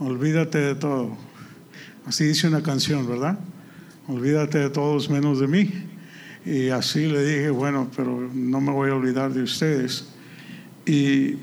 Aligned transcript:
olvídate 0.00 0.58
de 0.58 0.74
todo. 0.74 1.16
Así 2.06 2.24
dice 2.24 2.48
una 2.48 2.62
canción, 2.62 3.06
¿verdad? 3.06 3.38
Olvídate 4.08 4.58
de 4.58 4.70
todos 4.70 5.08
menos 5.08 5.38
de 5.38 5.46
mí. 5.46 5.70
Y 6.44 6.70
así 6.70 7.06
le 7.06 7.22
dije, 7.22 7.50
bueno, 7.50 7.90
pero 7.94 8.28
no 8.32 8.60
me 8.60 8.72
voy 8.72 8.90
a 8.90 8.94
olvidar 8.94 9.32
de 9.32 9.42
ustedes. 9.42 10.08
Y 10.86 11.36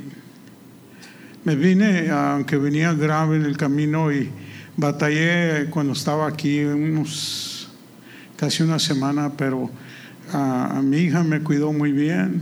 me 1.45 1.55
vine, 1.55 2.09
aunque 2.09 2.57
venía 2.57 2.93
grave 2.93 3.37
en 3.37 3.45
el 3.45 3.55
camino 3.55 4.11
y 4.11 4.29
batallé 4.75 5.69
cuando 5.69 5.93
estaba 5.93 6.27
aquí 6.27 6.63
unos 6.63 7.69
casi 8.35 8.63
una 8.63 8.79
semana, 8.79 9.31
pero 9.37 9.69
a, 10.33 10.81
mi 10.83 10.97
hija 10.97 11.23
me 11.23 11.41
cuidó 11.41 11.71
muy 11.73 11.91
bien, 11.91 12.41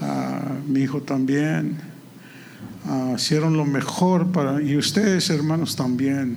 a 0.00 0.56
mi 0.66 0.80
hijo 0.80 1.00
también, 1.00 1.78
hicieron 3.14 3.56
lo 3.56 3.64
mejor 3.64 4.32
para, 4.32 4.60
y 4.60 4.76
ustedes 4.76 5.30
hermanos 5.30 5.76
también 5.76 6.36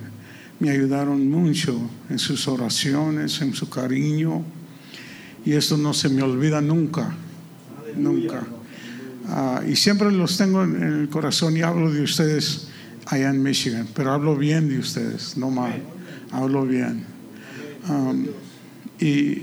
me 0.59 0.69
ayudaron 0.69 1.29
mucho 1.29 1.79
en 2.09 2.19
sus 2.19 2.47
oraciones, 2.47 3.41
en 3.41 3.53
su 3.53 3.69
cariño, 3.69 4.43
y 5.43 5.53
esto 5.53 5.77
no 5.77 5.93
se 5.93 6.09
me 6.09 6.21
olvida 6.21 6.61
nunca, 6.61 7.13
nunca. 7.97 8.43
Ah, 9.27 9.61
y 9.67 9.75
siempre 9.75 10.11
los 10.11 10.37
tengo 10.37 10.63
en 10.63 10.81
el 10.81 11.09
corazón 11.09 11.57
y 11.57 11.61
hablo 11.61 11.91
de 11.91 12.03
ustedes 12.03 12.67
allá 13.07 13.29
en 13.29 13.41
Michigan, 13.41 13.87
pero 13.93 14.11
hablo 14.11 14.35
bien 14.35 14.69
de 14.69 14.79
ustedes, 14.79 15.35
no 15.37 15.49
mal, 15.49 15.81
hablo 16.31 16.65
bien. 16.65 17.05
Y 18.99 19.41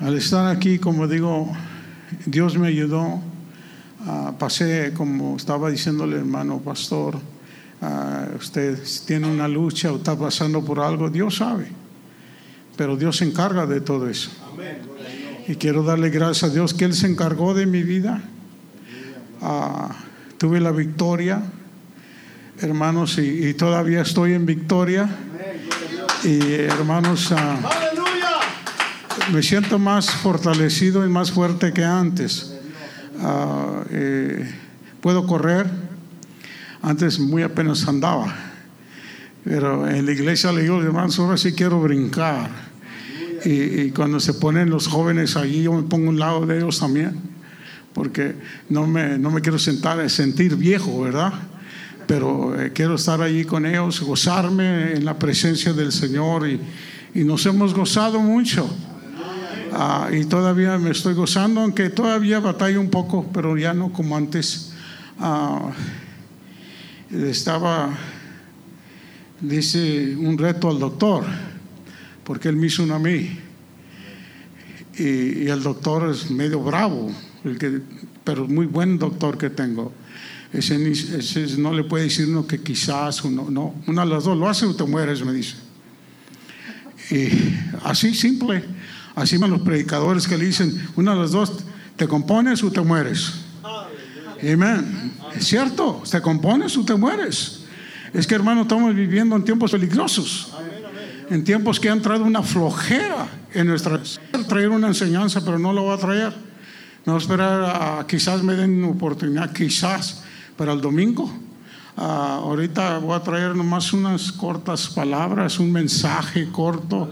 al 0.00 0.16
estar 0.16 0.54
aquí, 0.54 0.78
como 0.78 1.06
digo, 1.08 1.52
Dios 2.26 2.58
me 2.58 2.68
ayudó. 2.68 3.31
Uh, 4.04 4.32
pasé, 4.36 4.92
como 4.96 5.36
estaba 5.36 5.70
diciéndole 5.70 6.16
hermano 6.16 6.58
pastor, 6.58 7.14
uh, 7.14 8.36
usted 8.36 8.76
tiene 9.06 9.28
una 9.28 9.46
lucha 9.46 9.92
o 9.92 9.96
está 9.98 10.18
pasando 10.18 10.64
por 10.64 10.80
algo, 10.80 11.08
Dios 11.08 11.36
sabe, 11.36 11.68
pero 12.76 12.96
Dios 12.96 13.18
se 13.18 13.26
encarga 13.26 13.64
de 13.64 13.80
todo 13.80 14.08
eso. 14.08 14.30
Y 15.46 15.54
quiero 15.54 15.84
darle 15.84 16.10
gracias 16.10 16.50
a 16.50 16.52
Dios 16.52 16.74
que 16.74 16.84
Él 16.84 16.94
se 16.94 17.06
encargó 17.06 17.54
de 17.54 17.66
mi 17.66 17.84
vida. 17.84 18.20
Uh, 19.40 19.92
tuve 20.36 20.58
la 20.58 20.72
victoria, 20.72 21.40
hermanos, 22.60 23.18
y, 23.18 23.54
todavía 23.54 24.02
estoy 24.02 24.32
en 24.32 24.46
victoria. 24.46 25.08
Y 26.24 26.54
hermanos, 26.54 27.32
ah, 27.36 27.56
me 29.32 29.44
siento 29.44 29.78
más 29.78 30.10
fortalecido 30.10 31.06
y 31.06 31.08
más 31.08 31.30
fuerte 31.30 31.72
que 31.72 31.84
antes. 31.84 32.52
Ah, 33.22 33.84
eh, 33.90 34.52
puedo 35.00 35.26
correr, 35.26 35.66
antes 36.82 37.18
muy 37.18 37.42
apenas 37.42 37.86
andaba, 37.88 38.34
pero 39.44 39.88
en 39.88 40.04
la 40.04 40.12
iglesia 40.12 40.52
le 40.52 40.62
digo, 40.62 40.82
hermanos, 40.82 41.18
ahora 41.18 41.36
sí 41.36 41.52
quiero 41.52 41.80
brincar. 41.80 42.50
Y, 43.44 43.80
y, 43.80 43.90
cuando 43.90 44.20
se 44.20 44.34
ponen 44.34 44.70
los 44.70 44.86
jóvenes 44.86 45.36
allí, 45.36 45.64
yo 45.64 45.72
me 45.72 45.82
pongo 45.82 46.08
un 46.08 46.18
lado 46.18 46.46
de 46.46 46.58
ellos 46.58 46.78
también 46.78 47.32
porque 47.92 48.34
no 48.68 48.86
me, 48.86 49.18
no 49.18 49.30
me 49.30 49.40
quiero 49.40 49.58
sentar, 49.58 50.08
sentir 50.10 50.56
viejo, 50.56 51.02
¿verdad? 51.02 51.32
Pero 52.06 52.60
eh, 52.60 52.72
quiero 52.74 52.94
estar 52.94 53.20
allí 53.20 53.44
con 53.44 53.66
ellos, 53.66 54.00
gozarme 54.00 54.94
en 54.94 55.04
la 55.04 55.18
presencia 55.18 55.72
del 55.72 55.92
Señor 55.92 56.48
y, 56.48 56.60
y 57.14 57.24
nos 57.24 57.44
hemos 57.46 57.74
gozado 57.74 58.20
mucho. 58.20 58.68
Ah, 59.74 60.10
y 60.12 60.24
todavía 60.26 60.76
me 60.76 60.90
estoy 60.90 61.14
gozando, 61.14 61.62
aunque 61.62 61.88
todavía 61.88 62.40
batallo 62.40 62.80
un 62.80 62.90
poco, 62.90 63.26
pero 63.32 63.56
ya 63.56 63.72
no 63.72 63.92
como 63.92 64.16
antes. 64.16 64.72
Ah, 65.18 65.72
estaba, 67.10 67.90
dice, 69.40 70.14
un 70.16 70.36
reto 70.36 70.68
al 70.68 70.78
doctor, 70.78 71.24
porque 72.24 72.48
él 72.48 72.56
me 72.56 72.66
hizo 72.66 72.82
uno 72.82 72.96
a 72.96 72.98
mí. 72.98 73.38
Y, 74.98 75.44
y 75.44 75.48
el 75.48 75.62
doctor 75.62 76.10
es 76.10 76.30
medio 76.30 76.60
bravo 76.60 77.10
el 77.44 77.58
que, 77.58 77.80
pero 78.24 78.46
muy 78.46 78.66
buen 78.66 78.98
doctor 78.98 79.38
que 79.38 79.50
tengo. 79.50 79.92
Ese, 80.52 80.76
no 81.58 81.72
le 81.72 81.84
puede 81.84 82.04
decir 82.04 82.28
uno 82.28 82.46
que 82.46 82.60
quizás, 82.60 83.24
uno, 83.24 83.48
no, 83.50 83.74
una 83.86 84.04
de 84.04 84.10
las 84.10 84.24
dos, 84.24 84.36
lo 84.36 84.48
hace 84.48 84.66
o 84.66 84.74
te 84.74 84.84
mueres, 84.84 85.24
me 85.24 85.32
dice. 85.32 85.54
Y 87.10 87.28
así 87.84 88.14
simple, 88.14 88.62
así 89.14 89.36
van 89.36 89.50
los 89.50 89.62
predicadores 89.62 90.26
que 90.26 90.36
le 90.36 90.46
dicen, 90.46 90.88
una 90.96 91.14
de 91.14 91.20
las 91.20 91.32
dos, 91.32 91.52
te 91.96 92.08
compones 92.08 92.62
o 92.62 92.70
te 92.70 92.80
mueres. 92.80 93.32
Amén. 94.42 95.12
Es 95.34 95.46
cierto, 95.46 96.02
te 96.10 96.20
compones 96.20 96.76
o 96.76 96.84
te 96.84 96.94
mueres. 96.94 97.64
Es 98.12 98.26
que 98.26 98.34
hermano, 98.34 98.62
estamos 98.62 98.94
viviendo 98.94 99.36
en 99.36 99.44
tiempos 99.44 99.70
peligrosos. 99.70 100.52
En 101.30 101.44
tiempos 101.44 101.80
que 101.80 101.88
han 101.88 102.02
traído 102.02 102.24
una 102.24 102.42
flojera 102.42 103.26
en 103.54 103.68
nuestra... 103.68 104.00
Traer 104.48 104.68
una 104.68 104.88
enseñanza, 104.88 105.42
pero 105.44 105.58
no 105.58 105.72
lo 105.72 105.86
va 105.86 105.94
a 105.94 105.98
traer. 105.98 106.32
No 107.06 107.16
esperar 107.16 107.62
a 107.64 108.06
quizás 108.06 108.42
me 108.42 108.54
den 108.54 108.84
oportunidad, 108.84 109.52
quizás 109.52 110.22
para 110.56 110.72
el 110.72 110.80
domingo. 110.80 111.32
Ah, 111.94 112.40
ahorita 112.42 112.98
voy 112.98 113.14
a 113.14 113.20
traer 113.20 113.54
nomás 113.54 113.92
unas 113.92 114.32
cortas 114.32 114.88
palabras, 114.88 115.58
un 115.58 115.70
mensaje 115.70 116.48
corto, 116.50 117.10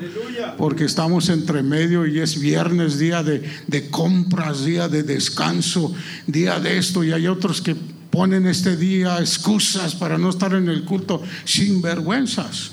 porque 0.56 0.84
estamos 0.84 1.28
entre 1.28 1.62
medio 1.62 2.06
y 2.06 2.18
es 2.18 2.41
viernes, 2.41 2.98
día 2.98 3.22
de, 3.22 3.42
de 3.66 3.91
compras, 3.91 4.64
día 4.64 4.88
de 4.88 5.02
descanso, 5.02 5.92
día 6.26 6.58
de 6.58 6.78
esto, 6.78 7.04
y 7.04 7.12
hay 7.12 7.26
otros 7.26 7.60
que 7.60 7.76
ponen 8.10 8.46
este 8.46 8.76
día 8.76 9.18
excusas 9.18 9.94
para 9.94 10.16
no 10.16 10.30
estar 10.30 10.54
en 10.54 10.68
el 10.68 10.84
culto 10.84 11.22
sin 11.44 11.82
vergüenzas. 11.82 12.72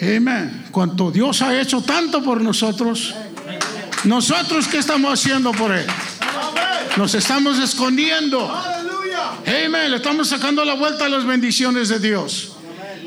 Amén. 0.00 0.66
Cuanto 0.70 1.10
Dios 1.10 1.42
ha 1.42 1.60
hecho 1.60 1.82
tanto 1.82 2.22
por 2.22 2.40
nosotros. 2.40 3.14
Nosotros, 4.04 4.66
¿qué 4.66 4.78
estamos 4.78 5.12
haciendo 5.12 5.52
por 5.52 5.72
Él? 5.72 5.84
Nos 6.96 7.14
estamos 7.14 7.58
escondiendo. 7.58 8.50
Amén. 9.46 9.90
Le 9.90 9.96
estamos 9.96 10.28
sacando 10.28 10.64
la 10.64 10.74
vuelta 10.74 11.06
a 11.06 11.08
las 11.08 11.24
bendiciones 11.24 11.88
de 11.88 11.98
Dios. 11.98 12.52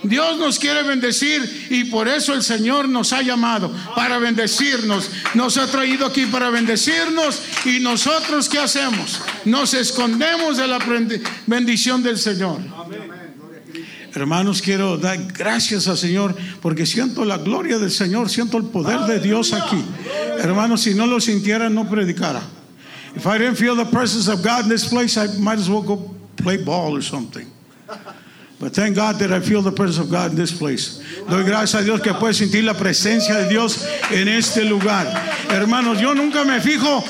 Dios 0.03 0.37
nos 0.37 0.59
quiere 0.59 0.83
bendecir 0.83 1.67
y 1.69 1.85
por 1.85 2.09
eso 2.09 2.33
el 2.33 2.43
Señor 2.43 2.89
nos 2.89 3.13
ha 3.13 3.21
llamado 3.21 3.73
para 3.95 4.17
bendecirnos. 4.17 5.09
Nos 5.33 5.57
ha 5.57 5.67
traído 5.67 6.05
aquí 6.05 6.25
para 6.25 6.49
bendecirnos 6.49 7.41
y 7.65 7.79
nosotros 7.79 8.49
¿qué 8.49 8.59
hacemos? 8.59 9.21
Nos 9.45 9.73
escondemos 9.73 10.57
de 10.57 10.67
la 10.67 10.79
bendición 11.47 12.03
del 12.03 12.17
Señor. 12.17 12.59
Hermanos, 14.13 14.61
quiero 14.61 14.97
dar 14.97 15.17
gracias 15.33 15.87
al 15.87 15.97
Señor 15.97 16.35
porque 16.61 16.85
siento 16.85 17.25
la 17.25 17.37
gloria 17.37 17.79
del 17.79 17.89
Señor, 17.89 18.29
siento 18.29 18.57
el 18.57 18.65
poder 18.65 18.99
de 19.01 19.19
Dios 19.19 19.53
aquí. 19.53 19.83
Hermanos, 20.37 20.81
si 20.81 20.93
no 20.93 21.07
lo 21.07 21.19
sintiera, 21.21 21.69
no 21.69 21.89
predicara. 21.89 22.41
If 23.15 23.25
I 23.27 23.37
didn't 23.37 23.55
feel 23.55 23.75
the 23.75 23.85
presence 23.85 24.27
of 24.27 24.43
God 24.43 24.63
in 24.63 24.69
this 24.69 24.85
place, 24.85 25.17
I 25.17 25.27
might 25.39 25.59
as 25.59 25.69
well 25.69 25.83
go 25.83 26.12
play 26.43 26.57
ball 26.57 26.95
or 26.95 27.01
something. 27.01 27.49
But 28.59 28.73
thank 28.73 28.95
God 28.95 29.19
that 29.19 29.33
I 29.33 29.41
feel 29.41 29.61
the 29.61 29.71
presence 29.71 29.97
of 29.97 30.09
God 30.09 30.31
in 30.31 30.37
this 30.37 30.57
place. 30.57 31.01
Doy 31.27 31.43
gracias 31.43 31.81
a 31.81 31.83
Dios 31.83 32.01
que 32.01 32.13
puedo 32.13 32.33
sentir 32.33 32.63
la 32.63 32.73
presencia 32.73 33.35
de 33.35 33.49
Dios 33.49 33.85
en 34.11 34.27
este 34.27 34.63
lugar. 34.63 35.05
Hermanos, 35.49 35.99
yo 35.99 36.13
nunca 36.13 36.45
me 36.45 36.59
fijo 36.61 37.03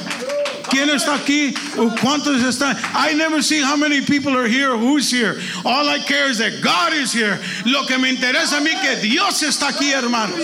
¿Quién 0.70 0.90
está 0.90 1.16
aquí? 1.16 1.54
¿Cuántos 2.02 2.42
están? 2.44 2.78
I 2.94 3.14
never 3.14 3.42
see 3.42 3.62
how 3.62 3.76
many 3.76 4.02
people 4.02 4.36
are 4.38 4.48
here, 4.48 4.76
who's 4.78 5.12
here. 5.12 5.36
All 5.66 5.88
I 5.88 6.00
care 6.00 6.30
is 6.30 6.38
that 6.40 6.62
God 6.62 6.94
is 6.94 7.12
here. 7.12 7.40
Lo 7.66 7.86
que 7.86 7.98
me 7.98 8.10
interesa 8.10 8.58
a 8.58 8.62
mí 8.62 8.72
que 8.82 8.96
Dios 9.02 9.42
está 9.44 9.70
aquí, 9.70 9.92
hermanos. 9.92 10.40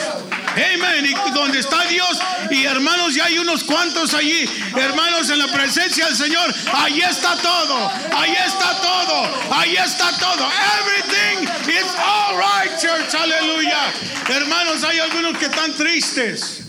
Amen. 0.56 1.06
Y 1.06 1.14
donde 1.34 1.60
está 1.60 1.88
Dios 1.88 2.20
y 2.52 2.66
hermanos, 2.66 3.16
ya 3.16 3.26
hay 3.26 3.38
unos 3.38 3.64
cuantos 3.64 4.14
allí, 4.14 4.46
hermanos, 4.76 5.30
en 5.30 5.40
la 5.40 5.48
presencia 5.48 6.06
del 6.06 6.16
Señor. 6.16 6.54
Ahí 6.74 7.02
está 7.02 7.36
todo. 7.36 7.92
Ahí 8.16 8.34
está 8.34 8.76
todo. 8.82 9.54
Ahí 9.54 9.76
está 9.76 10.12
todo. 10.20 10.50
Everything 10.80 11.48
is 11.70 11.88
all 11.98 12.38
right, 12.38 12.72
church. 12.80 13.14
Aleluya. 13.16 13.92
Hermanos, 14.30 14.84
hay 14.84 15.00
algunos 15.00 15.38
que 15.38 15.46
están 15.46 15.74
tristes. 15.74 16.66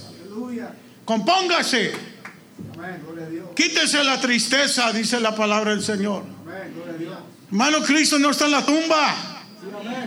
Compóngase. 1.05 2.10
Quítese 3.55 4.03
la 4.05 4.21
tristeza, 4.21 4.93
dice 4.93 5.21
la 5.21 5.35
palabra 5.35 5.73
del 5.73 5.83
Señor. 5.83 6.25
Hermano, 7.51 7.83
Cristo 7.83 8.19
no 8.19 8.31
está 8.31 8.47
en 8.47 8.53
la 8.53 8.65
tumba. 8.65 9.31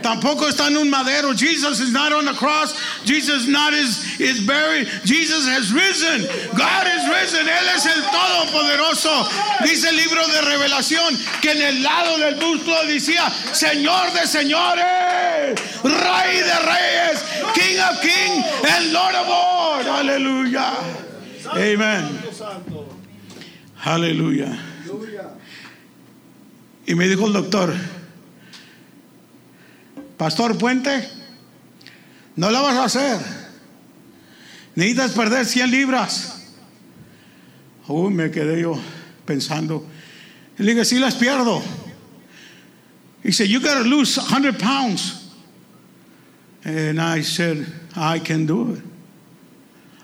Tampoco 0.02 0.48
está 0.48 0.66
en 0.66 0.76
un 0.76 0.90
madero. 0.90 1.32
Jesus 1.32 1.80
is 1.80 1.92
not 1.92 2.12
on 2.12 2.24
the 2.24 2.32
cross. 2.32 2.74
Jesus 3.04 3.46
not 3.46 3.72
is, 3.72 4.20
is 4.20 4.46
buried. 4.46 4.88
Jesus 5.04 5.46
has 5.46 5.72
risen. 5.72 6.22
God 6.56 6.86
is 6.86 7.08
risen. 7.08 7.46
Él 7.46 7.68
es 7.74 7.86
el 7.86 8.02
Todopoderoso. 8.02 9.28
Dice 9.62 9.88
el 9.88 9.96
libro 9.96 10.26
de 10.26 10.40
Revelación 10.42 11.16
que 11.40 11.52
en 11.52 11.62
el 11.62 11.82
lado 11.82 12.18
del 12.18 12.34
busto 12.34 12.72
decía 12.86 13.30
Señor 13.52 14.12
de 14.12 14.26
señores, 14.26 15.60
Rey 15.82 16.40
de 16.40 16.58
reyes, 16.66 17.22
King 17.54 17.78
of 17.78 18.00
kings, 18.02 18.44
and 18.68 18.92
Lord 18.92 19.14
of 19.14 19.28
lords. 19.28 19.88
Aleluya. 19.88 20.74
Amen. 21.52 22.23
Aleluya. 23.84 24.58
Y 26.86 26.94
me 26.94 27.06
dijo 27.06 27.26
el 27.26 27.32
doctor, 27.32 27.74
Pastor 30.16 30.56
Puente, 30.56 31.08
no 32.36 32.50
la 32.50 32.60
vas 32.60 32.76
a 32.76 32.84
hacer. 32.84 33.20
Necesitas 34.74 35.12
perder 35.12 35.46
100 35.46 35.70
libras. 35.70 36.52
Uy, 37.86 38.12
me 38.12 38.30
quedé 38.30 38.62
yo 38.62 38.78
pensando. 39.24 39.86
Le 40.58 40.72
dije, 40.72 40.84
sí 40.84 40.98
las 40.98 41.14
pierdo. 41.14 41.62
He 43.22 43.32
said, 43.32 43.48
You 43.48 43.60
got 43.60 43.82
to 43.82 43.84
lose 43.84 44.16
100 44.16 44.58
pounds. 44.58 45.30
And 46.64 47.00
I 47.00 47.22
said, 47.22 47.66
I 47.96 48.18
can 48.18 48.46
do 48.46 48.74
it. 48.74 48.93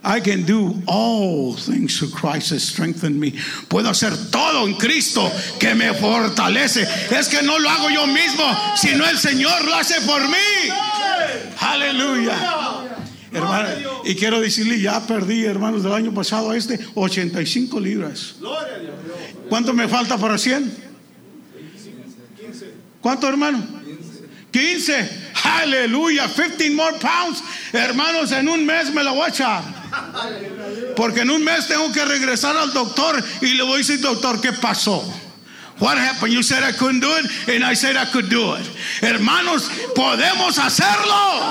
I 0.03 0.21
can 0.21 0.45
do 0.45 0.83
all 0.87 1.55
things 1.55 1.99
through 1.99 2.11
Christ 2.11 2.51
that 2.51 2.61
strengthen 2.61 3.21
me. 3.21 3.33
Puedo 3.69 3.91
hacer 3.91 4.31
todo 4.31 4.67
en 4.67 4.75
Cristo 4.75 5.31
que 5.59 5.75
me 5.75 5.93
fortalece. 5.93 6.87
Es 7.11 7.29
que 7.29 7.43
no 7.43 7.59
lo 7.59 7.69
hago 7.69 7.91
yo 7.91 8.07
mismo, 8.07 8.45
sino 8.77 9.05
el 9.07 9.19
Señor 9.19 9.65
lo 9.65 9.75
hace 9.75 10.01
por 10.07 10.23
mí. 10.27 10.73
Aleluya. 11.61 12.35
Hermano, 13.33 13.69
y 14.05 14.15
quiero 14.17 14.41
decirle, 14.41 14.81
ya 14.81 15.07
perdí, 15.07 15.45
hermanos, 15.45 15.85
del 15.85 15.93
año 15.93 16.13
pasado 16.13 16.51
a 16.51 16.57
este 16.57 16.81
85 16.95 17.79
libras. 17.79 18.37
¿Cuánto 19.49 19.73
me 19.75 19.87
falta 19.87 20.17
para 20.17 20.39
100? 20.39 20.91
¿Cuánto, 23.03 23.29
hermano? 23.29 23.63
15. 24.51 25.11
Aleluya. 25.45 26.27
15 26.27 26.71
more 26.71 26.99
pounds. 26.99 27.43
Hermanos, 27.73 28.33
en 28.33 28.49
un 28.49 28.65
mes 28.65 28.93
me 28.93 29.05
la 29.05 29.13
voy 29.13 29.27
a 29.27 29.29
echar. 29.29 29.80
Porque 30.97 31.21
en 31.21 31.31
un 31.31 31.43
mes 31.45 31.67
tengo 31.67 31.93
que 31.93 32.05
regresar 32.05 32.57
al 32.57 32.73
doctor 32.73 33.23
y 33.41 33.55
le 33.55 33.63
voy 33.63 33.75
a 33.75 33.79
decir, 33.79 34.01
doctor, 34.01 34.41
¿qué 34.41 34.53
pasó? 34.53 35.03
What 35.81 35.97
happened? 35.97 36.35
You 36.35 36.43
said 36.43 36.63
I 36.63 36.73
couldn't 36.73 37.01
do 37.01 37.11
it, 37.17 37.49
and 37.49 37.65
I 37.65 37.73
said 37.73 37.97
I 37.97 38.05
could 38.05 38.29
do 38.29 38.55
it. 38.55 38.67
Hermanos, 39.01 39.67
podemos 39.95 40.59
hacerlo. 40.59 41.51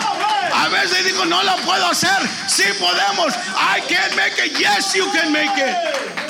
A 0.53 0.69
veces 0.69 1.03
digo, 1.03 1.25
no 1.27 1.41
lo 1.41 1.55
puedo 1.65 1.89
hacer. 1.89 2.21
Sí 2.47 2.63
podemos. 2.77 3.33
I 3.55 3.81
can 3.87 4.15
make 4.15 4.37
it. 4.37 4.59
Yes, 4.59 4.93
you 4.93 5.05
can 5.11 5.33
make 5.33 5.49
it. 5.57 5.75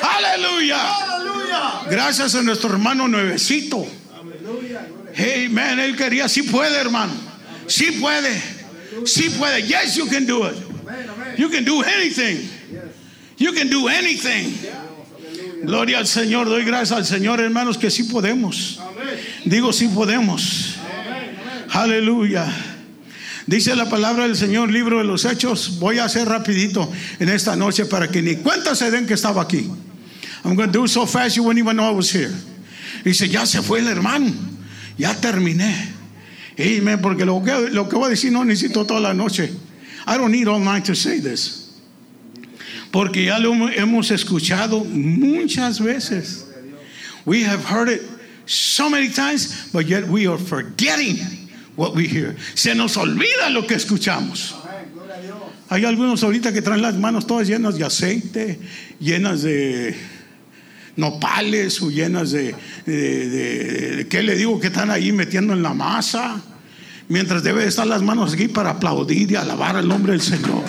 Aleluya. 0.01 0.79
Gracias 1.89 2.35
a 2.35 2.41
nuestro 2.41 2.69
hermano 2.69 3.07
nuevecito. 3.07 3.85
Hey, 5.13 5.49
man, 5.49 5.79
él 5.79 5.97
quería, 5.97 6.29
sí 6.29 6.43
puede, 6.43 6.79
hermano. 6.79 7.11
Sí 7.67 7.99
puede. 7.99 8.41
Sí 9.05 9.29
puede. 9.37 9.67
Yes, 9.67 9.97
you 9.97 10.05
can 10.05 10.25
do 10.25 10.45
it. 10.45 10.55
You 11.39 11.47
can 11.47 11.63
do 11.63 11.81
anything. 11.81 12.49
You 13.37 13.53
can 13.53 13.69
do 13.69 13.87
anything. 13.87 14.51
Gloria 15.65 15.99
al 15.99 16.05
Señor. 16.05 16.49
Doy 16.49 16.65
gracias 16.65 16.91
al 16.91 17.05
Señor, 17.05 17.39
hermanos, 17.39 17.77
que 17.77 17.89
sí 17.89 18.03
podemos. 18.03 18.77
Digo, 19.45 19.71
sí 19.71 19.87
podemos. 19.87 20.75
Aleluya. 21.71 22.45
Dice 23.47 23.73
la 23.77 23.89
palabra 23.89 24.27
del 24.27 24.35
Señor, 24.35 24.69
libro 24.69 24.97
de 24.97 25.05
los 25.05 25.23
Hechos. 25.23 25.79
Voy 25.79 25.99
a 25.99 26.03
hacer 26.03 26.27
rapidito 26.27 26.91
en 27.19 27.29
esta 27.29 27.55
noche 27.55 27.85
para 27.85 28.09
que 28.09 28.21
ni 28.21 28.35
cuenta 28.35 28.75
se 28.75 28.91
den 28.91 29.07
que 29.07 29.13
estaba 29.13 29.41
aquí. 29.41 29.71
I'm 30.43 30.55
going 30.55 30.73
to 30.73 30.79
do 30.81 30.87
so 30.89 31.05
fast 31.05 31.37
you 31.37 31.43
wouldn't 31.43 31.63
even 31.63 31.77
know 31.77 31.89
I 31.89 31.95
was 31.95 32.13
here. 32.13 32.33
Dice, 33.05 33.29
ya 33.29 33.45
se 33.45 33.61
fue 33.61 33.79
el 33.79 33.87
hermano. 33.87 34.29
Ya 34.97 35.13
terminé. 35.13 35.73
Amen. 36.59 36.99
Porque 37.01 37.23
lo 37.23 37.41
que, 37.41 37.69
lo 37.71 37.87
que 37.87 37.95
voy 37.95 38.07
a 38.07 38.09
decir 38.09 38.29
no 38.29 38.43
necesito 38.43 38.85
toda 38.85 38.99
la 38.99 39.13
noche. 39.13 39.68
I 40.09 40.17
don't 40.17 40.31
need 40.31 40.47
all 40.47 40.59
night 40.59 40.85
to 40.85 40.95
say 40.95 41.19
this. 41.19 41.69
Porque 42.91 43.25
ya 43.25 43.37
lo 43.37 43.51
hemos 43.69 44.09
escuchado 44.09 44.83
muchas 44.83 45.79
veces. 45.79 46.45
We 47.25 47.43
have 47.43 47.63
heard 47.63 47.89
it 47.89 48.01
so 48.47 48.89
many 48.89 49.09
times, 49.09 49.71
but 49.71 49.85
yet 49.85 50.07
we 50.07 50.25
are 50.25 50.39
forgetting 50.39 51.17
what 51.75 51.93
we 51.93 52.07
hear. 52.07 52.35
Se 52.55 52.73
nos 52.73 52.97
olvida 52.97 53.53
lo 53.53 53.67
que 53.67 53.75
escuchamos. 53.75 54.55
Hay 55.69 55.85
algunos 55.85 56.23
ahorita 56.23 56.51
que 56.51 56.63
traen 56.63 56.81
las 56.81 56.95
manos 56.95 57.27
todas 57.27 57.47
llenas 57.47 57.77
de 57.77 57.85
aceite, 57.85 58.59
llenas 58.99 59.43
de 59.43 59.95
nopales 60.95 61.83
o 61.83 61.91
llenas 61.91 62.31
de, 62.31 62.55
de, 62.87 64.07
¿qué 64.09 64.23
le 64.23 64.35
digo? 64.35 64.59
Que 64.59 64.67
están 64.67 64.89
ahí 64.89 65.11
metiendo 65.11 65.53
en 65.53 65.61
la 65.61 65.75
masa. 65.75 66.41
Mientras 67.09 67.43
debe 67.43 67.65
estar 67.65 67.87
las 67.87 68.01
manos 68.01 68.33
aquí 68.33 68.47
para 68.47 68.69
aplaudir 68.69 69.31
y 69.31 69.35
alabar 69.35 69.75
al 69.75 69.87
nombre 69.87 70.13
del 70.13 70.21
Señor. 70.21 70.63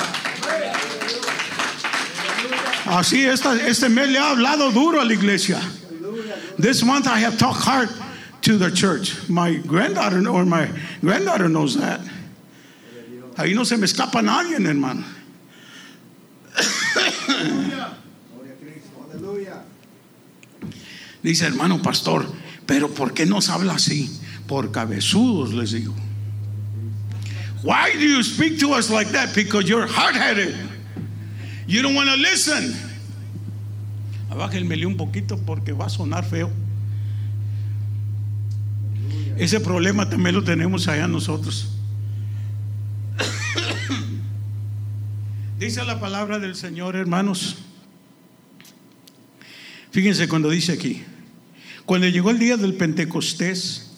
Así 2.86 3.24
este 3.24 3.88
mes 3.88 4.08
le 4.08 4.18
ha 4.18 4.30
hablado 4.30 4.72
duro 4.72 5.00
a 5.00 5.04
la 5.04 5.12
iglesia. 5.12 5.60
This 6.58 6.82
month 6.82 7.06
I 7.06 7.20
have 7.20 7.36
talked 7.36 7.62
hard 7.62 7.88
to 8.42 8.58
the 8.58 8.70
church. 8.72 9.16
My 9.28 9.54
granddaughter 9.58 10.26
or 10.28 10.44
my 10.44 10.68
granddaughter 11.02 11.48
knows 11.48 11.76
that. 11.78 12.00
Ahí 13.36 13.54
no 13.54 13.64
se 13.64 13.76
me 13.76 13.86
escapa 13.86 14.22
nadie, 14.22 14.56
hermano. 14.56 15.04
Dice, 21.22 21.46
hermano 21.46 21.82
pastor, 21.82 22.26
pero 22.66 22.88
¿por 22.88 23.12
qué 23.12 23.26
nos 23.26 23.50
habla 23.50 23.74
así? 23.74 24.10
Por 24.46 24.72
cabezudos, 24.72 25.52
les 25.52 25.72
digo. 25.72 25.94
Why 27.62 27.92
do 27.92 28.08
you 28.08 28.22
speak 28.22 28.58
to 28.60 28.72
us 28.72 28.90
like 28.90 29.08
that? 29.08 29.34
Because 29.34 29.68
you're 29.68 29.86
hard-headed. 29.86 30.56
You 31.66 31.82
don't 31.82 31.94
want 31.94 32.08
to 32.08 32.16
listen. 32.16 32.74
Abájenmele 34.30 34.86
un 34.86 34.96
poquito 34.96 35.38
porque 35.44 35.72
va 35.72 35.86
a 35.86 35.90
sonar 35.90 36.24
feo. 36.24 36.50
Ese 39.36 39.60
problema 39.60 40.08
también 40.08 40.34
lo 40.34 40.42
tenemos 40.42 40.88
allá 40.88 41.08
nosotros. 41.08 41.76
Dice 45.58 45.84
la 45.84 46.00
palabra 46.00 46.38
del 46.38 46.54
Señor, 46.54 46.96
hermanos. 46.96 47.58
Fíjense 49.90 50.28
cuando 50.28 50.50
dice 50.50 50.72
aquí, 50.72 51.02
cuando 51.84 52.06
llegó 52.06 52.30
el 52.30 52.38
día 52.38 52.56
del 52.56 52.74
Pentecostés, 52.74 53.89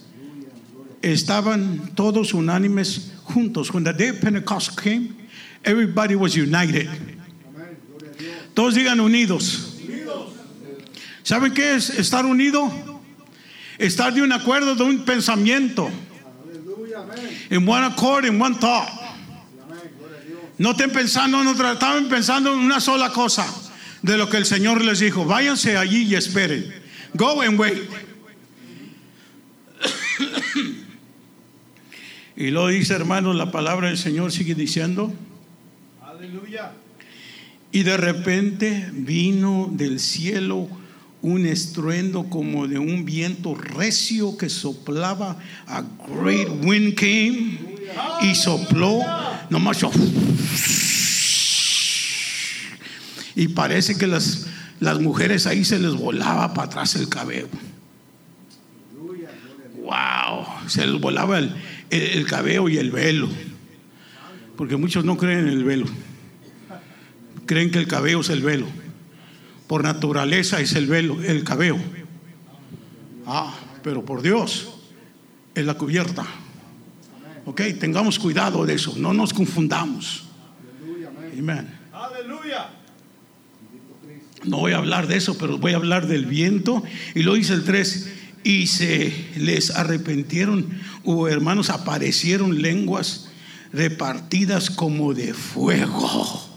estaban 1.03 1.95
todos 1.95 2.33
unánimes 2.33 3.13
juntos. 3.25 3.73
When 3.73 3.85
the 3.85 3.93
day 3.93 4.09
of 4.09 4.21
Pentecost 4.21 4.81
came, 4.81 5.17
everybody 5.65 6.15
was 6.15 6.37
united. 6.37 6.89
Todos 8.55 8.75
digan 8.75 9.01
unidos. 9.01 9.69
¿Saben 11.23 11.55
qué 11.55 11.75
es 11.75 11.91
estar 11.91 12.25
unido? 12.25 12.71
Estar 13.79 14.13
de 14.13 14.23
un 14.23 14.33
acuerdo, 14.33 14.75
de 14.75 14.85
un 14.85 15.05
pensamiento. 15.05 15.91
En 17.51 17.69
one 17.69 17.85
accord, 17.85 18.25
en 18.25 18.41
one 18.41 18.57
thought. 18.59 18.89
No 20.59 20.73
estén 20.73 20.91
pensando 20.91 21.41
en 21.41 21.49
otra, 21.49 21.73
estaban 21.73 22.09
pensando 22.09 22.53
en 22.53 22.61
una 22.61 22.81
sola 22.81 23.11
cosa 23.11 23.47
de 24.03 24.19
lo 24.19 24.29
que 24.29 24.37
el 24.37 24.45
Señor 24.45 24.85
les 24.85 25.01
dijo. 25.01 25.25
Váyanse 25.25 25.77
allí 25.77 26.03
y 26.05 26.15
esperen. 26.15 26.73
Go 27.15 27.41
and 27.41 27.59
wait. 27.59 27.83
Y 32.43 32.51
lo 32.51 32.67
dice, 32.67 32.95
hermanos, 32.95 33.37
la 33.37 33.53
palabra 33.53 33.87
del 33.87 33.97
Señor 33.97 34.33
sigue 34.33 34.57
diciendo. 34.57 35.13
Aleluya. 36.03 36.73
Y 37.71 37.85
de 37.85 37.97
repente 37.97 38.91
vino 38.93 39.71
del 39.71 40.01
cielo 40.01 40.69
un 41.21 41.47
estruendo 41.47 42.25
como 42.25 42.67
de 42.67 42.81
un 42.81 43.05
viento 43.05 43.55
recio 43.55 44.37
que 44.37 44.49
soplaba. 44.49 45.39
A 45.69 45.85
great 46.21 46.49
wind 46.65 46.97
came 46.97 47.61
y 48.23 48.35
sopló. 48.35 48.99
Nomás 49.49 49.79
yo. 49.79 49.93
Y 53.37 53.47
parece 53.55 53.97
que 53.97 54.09
las, 54.09 54.49
las 54.81 54.99
mujeres 55.01 55.47
ahí 55.47 55.65
se 55.65 55.79
les 55.79 55.95
volaba 55.95 56.53
para 56.55 56.67
atrás 56.67 56.97
el 56.97 57.09
cabello. 57.09 57.49
Wow, 59.85 60.69
se 60.69 60.87
les 60.87 61.01
volaba 61.01 61.39
el, 61.39 61.55
el, 61.93 62.27
cabello 62.27 62.69
y 62.69 62.79
el 62.79 62.91
velo. 62.91 63.29
Porque 64.57 64.77
muchos 64.77 65.05
no 65.05 65.17
creen 65.17 65.41
en 65.41 65.49
el 65.49 65.65
velo. 65.65 65.87
Creen 67.47 67.71
que 67.71 67.79
el 67.79 67.87
cabello 67.87 68.21
es 68.21 68.31
el 68.31 68.43
velo. 68.43 68.67
Por 69.67 69.85
naturaleza 69.85 70.61
es 70.61 70.75
el 70.75 70.87
velo, 70.87 71.23
el 71.23 71.45
cabello. 71.45 71.77
Ah, 73.27 73.55
pero 73.83 74.05
por 74.05 74.23
Dios 74.23 74.69
es 75.55 75.65
la 75.65 75.75
cubierta. 75.75 76.27
Ok, 77.45 77.61
tengamos 77.79 78.19
cuidado 78.19 78.65
de 78.65 78.75
eso, 78.75 78.95
no 78.97 79.13
nos 79.13 79.33
confundamos. 79.33 80.25
Amén. 81.39 81.69
Aleluya. 81.93 82.71
No 84.45 84.59
voy 84.59 84.73
a 84.73 84.79
hablar 84.79 85.07
de 85.07 85.17
eso, 85.17 85.37
pero 85.39 85.59
voy 85.59 85.73
a 85.73 85.77
hablar 85.77 86.07
del 86.07 86.27
viento. 86.27 86.83
Y 87.15 87.23
lo 87.23 87.35
dice 87.35 87.55
el 87.55 87.65
3, 87.65 88.22
y 88.45 88.67
se 88.67 89.31
les 89.37 89.71
arrepentieron, 89.71 90.81
o 91.05 91.29
hermanos, 91.29 91.71
aparecieron 91.71 92.63
lenguas 92.63 93.29
repartidas 93.73 94.71
como 94.71 95.15
de 95.15 95.35
fuego. 95.35 96.49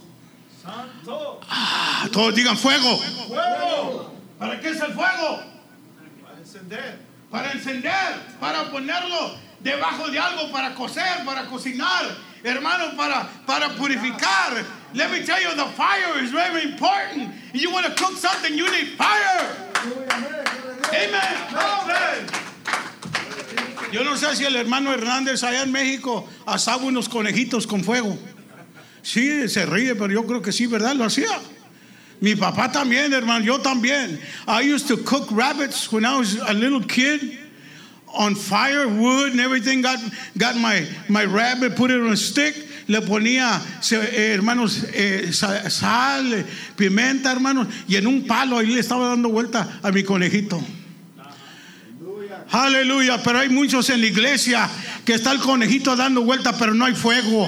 Santo. 0.61 1.39
Ah, 1.49 2.07
todos 2.11 2.35
digan 2.35 2.57
fuego. 2.57 2.97
fuego. 3.27 4.13
¿Para 4.37 4.59
qué 4.59 4.69
es 4.69 4.81
el 4.81 4.93
fuego? 4.93 5.39
Para 6.23 6.39
encender. 6.39 6.99
Para 7.29 7.51
encender, 7.51 8.37
para 8.39 8.71
ponerlo 8.71 9.35
debajo 9.59 10.09
de 10.09 10.19
algo 10.19 10.51
para 10.51 10.75
coser, 10.75 11.25
para 11.25 11.45
cocinar, 11.47 12.05
hermano, 12.43 12.95
para, 12.95 13.27
para 13.45 13.69
purificar. 13.75 14.63
Let 14.93 15.11
me 15.11 15.25
tell 15.25 15.41
you, 15.41 15.53
the 15.55 15.65
fire 15.75 16.23
is 16.23 16.31
very 16.31 16.63
important. 16.63 17.33
You 17.53 17.71
want 17.71 17.85
to 17.85 17.93
cook 18.01 18.15
something, 18.15 18.55
you 18.55 18.69
need 18.71 18.95
fire. 18.95 20.54
Amen. 20.89 22.27
Yo 23.91 24.03
no 24.03 24.17
sé 24.17 24.35
si 24.35 24.43
el 24.43 24.55
hermano 24.55 24.93
Hernández 24.93 25.43
allá 25.43 25.63
en 25.63 25.71
México 25.71 26.27
asaba 26.45 26.83
unos 26.83 27.07
conejitos 27.07 27.65
con 27.65 27.83
fuego. 27.83 28.17
Sí, 29.01 29.47
se 29.47 29.65
ríe, 29.65 29.95
pero 29.95 30.11
yo 30.11 30.25
creo 30.25 30.41
que 30.41 30.51
sí, 30.51 30.65
¿verdad? 30.65 30.95
Lo 30.95 31.05
hacía. 31.05 31.29
Mi 32.19 32.35
papá 32.35 32.71
también, 32.71 33.13
hermano, 33.13 33.45
yo 33.45 33.59
también. 33.59 34.19
I 34.47 34.63
used 34.63 34.87
to 34.87 34.97
cook 34.97 35.29
rabbits 35.31 35.91
when 35.91 36.05
I 36.05 36.17
was 36.17 36.35
a 36.35 36.53
little 36.53 36.81
kid 36.81 37.37
on 38.13 38.35
fire, 38.35 38.87
wood 38.87 39.31
and 39.31 39.39
everything. 39.39 39.81
Got, 39.81 39.99
my 40.57 41.25
rabbit, 41.25 41.75
put 41.75 41.91
it 41.91 41.99
on 42.01 42.11
a 42.11 42.17
stick. 42.17 42.55
Le 42.87 43.01
ponía, 43.01 43.61
eh, 43.91 44.31
hermanos, 44.33 44.85
eh, 44.93 45.31
sal, 45.33 46.45
pimienta, 46.75 47.31
hermanos, 47.31 47.67
y 47.87 47.95
en 47.95 48.05
un 48.05 48.27
palo 48.27 48.59
ahí 48.59 48.67
le 48.67 48.79
estaba 48.79 49.09
dando 49.09 49.29
vuelta 49.29 49.79
a 49.81 49.91
mi 49.91 50.03
conejito. 50.03 50.63
Aleluya, 52.51 53.21
pero 53.23 53.39
hay 53.39 53.49
muchos 53.49 53.89
en 53.89 54.01
la 54.01 54.07
iglesia 54.07 54.69
que 55.05 55.13
está 55.13 55.31
el 55.31 55.39
conejito 55.39 55.95
dando 55.95 56.23
vuelta, 56.23 56.51
pero 56.57 56.73
no 56.73 56.85
hay 56.85 56.95
fuego. 56.95 57.47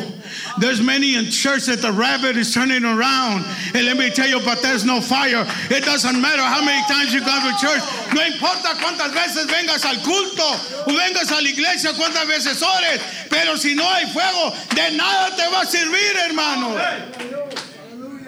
There's 0.60 0.80
many 0.80 1.16
in 1.16 1.32
church 1.32 1.66
that 1.66 1.82
the 1.82 1.92
rabbit 1.92 2.38
is 2.38 2.54
turning 2.54 2.86
around. 2.86 3.46
And 3.74 3.86
let 3.86 3.98
me 3.98 4.12
tell 4.12 4.28
you, 4.28 4.40
but 4.46 4.62
there's 4.62 4.86
no 4.86 5.02
fire. 5.02 5.44
It 5.72 5.84
doesn't 5.84 6.22
matter 6.22 6.44
how 6.44 6.64
many 6.64 6.82
times 6.88 7.14
you 7.14 7.22
come 7.22 7.42
to 7.42 7.58
church. 7.58 7.82
No 8.14 8.22
importa 8.22 8.78
cuántas 8.78 9.12
veces 9.12 9.48
vengas 9.48 9.84
al 9.86 9.98
culto 10.04 10.46
o 10.86 10.94
vengas 10.94 11.32
a 11.32 11.42
la 11.42 11.50
iglesia, 11.50 11.94
cuántas 11.94 12.28
veces 12.28 12.62
ores, 12.62 13.02
pero 13.30 13.58
si 13.58 13.74
no 13.74 13.90
hay 13.90 14.06
fuego, 14.14 14.54
de 14.76 14.96
nada 14.96 15.36
te 15.36 15.50
va 15.50 15.62
a 15.62 15.66
servir, 15.66 16.16
hermano. 16.30 16.78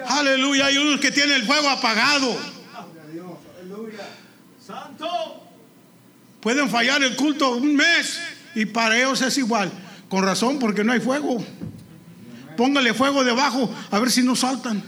Aleluya, 0.08 0.66
hay 0.66 0.78
unos 0.78 0.98
que 0.98 1.12
tienen 1.12 1.36
el 1.36 1.46
fuego 1.46 1.68
apagado. 1.68 2.36
Santo. 4.66 5.46
Pueden 6.40 6.68
fallar 6.68 7.02
el 7.02 7.14
culto 7.16 7.50
un 7.50 7.76
mes 7.76 8.18
y 8.54 8.66
para 8.66 8.98
ellos 8.98 9.22
es 9.22 9.38
igual. 9.38 9.70
Con 10.08 10.24
razón, 10.24 10.58
porque 10.58 10.82
no 10.84 10.92
hay 10.92 11.00
fuego. 11.00 11.44
Póngale 12.56 12.94
fuego 12.94 13.24
debajo 13.24 13.72
a 13.90 13.98
ver 13.98 14.10
si 14.10 14.22
no 14.22 14.34
saltan. 14.34 14.82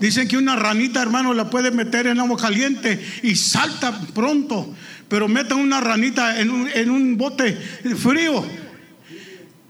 Dicen 0.00 0.26
que 0.26 0.36
una 0.36 0.56
ranita, 0.56 1.00
hermano, 1.00 1.32
la 1.34 1.50
puede 1.50 1.70
meter 1.70 2.08
en 2.08 2.18
agua 2.18 2.36
caliente 2.36 3.00
y 3.22 3.36
salta 3.36 3.98
pronto. 4.12 4.74
Pero 5.08 5.28
metan 5.28 5.58
una 5.58 5.80
ranita 5.80 6.40
en 6.40 6.50
un, 6.50 6.68
en 6.68 6.90
un 6.90 7.16
bote 7.16 7.54
frío. 7.96 8.44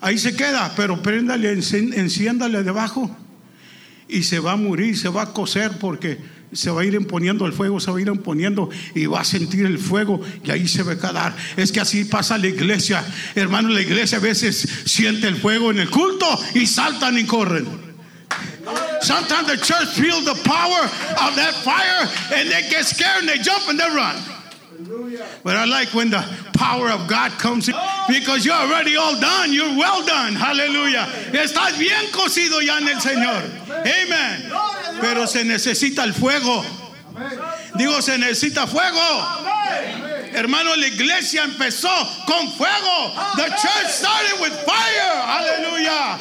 Ahí 0.00 0.18
se 0.18 0.34
queda, 0.34 0.72
pero 0.76 1.02
préndale, 1.02 1.52
enciéndale 1.52 2.62
debajo 2.62 3.14
y 4.08 4.22
se 4.22 4.38
va 4.38 4.52
a 4.52 4.56
morir, 4.56 4.96
se 4.98 5.08
va 5.08 5.22
a 5.22 5.32
coser 5.32 5.78
porque 5.78 6.18
se 6.54 6.70
va 6.70 6.82
a 6.82 6.84
ir 6.84 6.94
imponiendo 6.94 7.46
el 7.46 7.52
fuego, 7.52 7.80
se 7.80 7.90
va 7.90 7.98
a 7.98 8.00
ir 8.00 8.08
imponiendo 8.08 8.70
y 8.94 9.06
va 9.06 9.20
a 9.20 9.24
sentir 9.24 9.66
el 9.66 9.78
fuego 9.78 10.20
y 10.42 10.50
ahí 10.50 10.68
se 10.68 10.82
va 10.82 10.92
a 10.92 10.96
quedar. 10.96 11.36
Es 11.56 11.72
que 11.72 11.80
así 11.80 12.04
pasa 12.04 12.38
la 12.38 12.46
iglesia. 12.46 13.04
Hermano, 13.34 13.68
la 13.68 13.80
iglesia 13.80 14.18
a 14.18 14.20
veces 14.20 14.66
siente 14.86 15.28
el 15.28 15.36
fuego 15.36 15.70
en 15.70 15.80
el 15.80 15.90
culto 15.90 16.26
y 16.54 16.66
saltan 16.66 17.18
y 17.18 17.24
corren. 17.24 17.84
Sometimes 19.02 19.46
the 19.46 19.58
church 19.58 19.88
feels 19.88 20.24
the 20.24 20.34
power 20.48 20.84
of 20.84 21.36
that 21.36 21.52
fire 21.62 22.08
and 22.34 22.50
they 22.50 22.62
get 22.70 22.84
scared 22.84 23.20
and 23.20 23.28
they 23.28 23.38
jump 23.38 23.68
and 23.68 23.78
they 23.78 23.88
run. 23.88 24.16
But 25.42 25.56
I 25.56 25.64
like 25.64 25.92
when 25.94 26.10
the 26.10 26.22
power 26.54 26.90
of 26.90 27.06
God 27.08 27.32
comes 27.32 27.68
in 27.68 27.74
because 28.08 28.44
you're 28.44 28.54
already 28.54 28.96
all 28.96 29.18
done. 29.20 29.52
You're 29.52 29.76
well 29.76 30.04
done. 30.04 30.34
Hallelujah. 30.34 31.06
Estás 31.32 31.78
bien 31.78 32.10
cocido 32.12 32.60
ya 32.62 32.78
en 32.78 32.88
el 32.88 33.00
Señor. 33.00 33.42
Amen. 33.70 34.52
Pero 35.00 35.26
se 35.26 35.44
necesita 35.44 36.04
el 36.04 36.12
fuego. 36.12 36.64
Digo, 37.76 38.00
se 38.02 38.18
necesita 38.18 38.66
fuego. 38.66 39.00
Hermano, 40.34 40.74
la 40.74 40.86
iglesia 40.88 41.44
empezó 41.44 41.90
con 42.26 42.50
fuego. 42.52 43.12
The 43.36 43.50
church 43.50 43.88
started 43.88 44.40
with 44.40 44.52
fire. 44.64 45.22
Aleluya. 45.24 46.18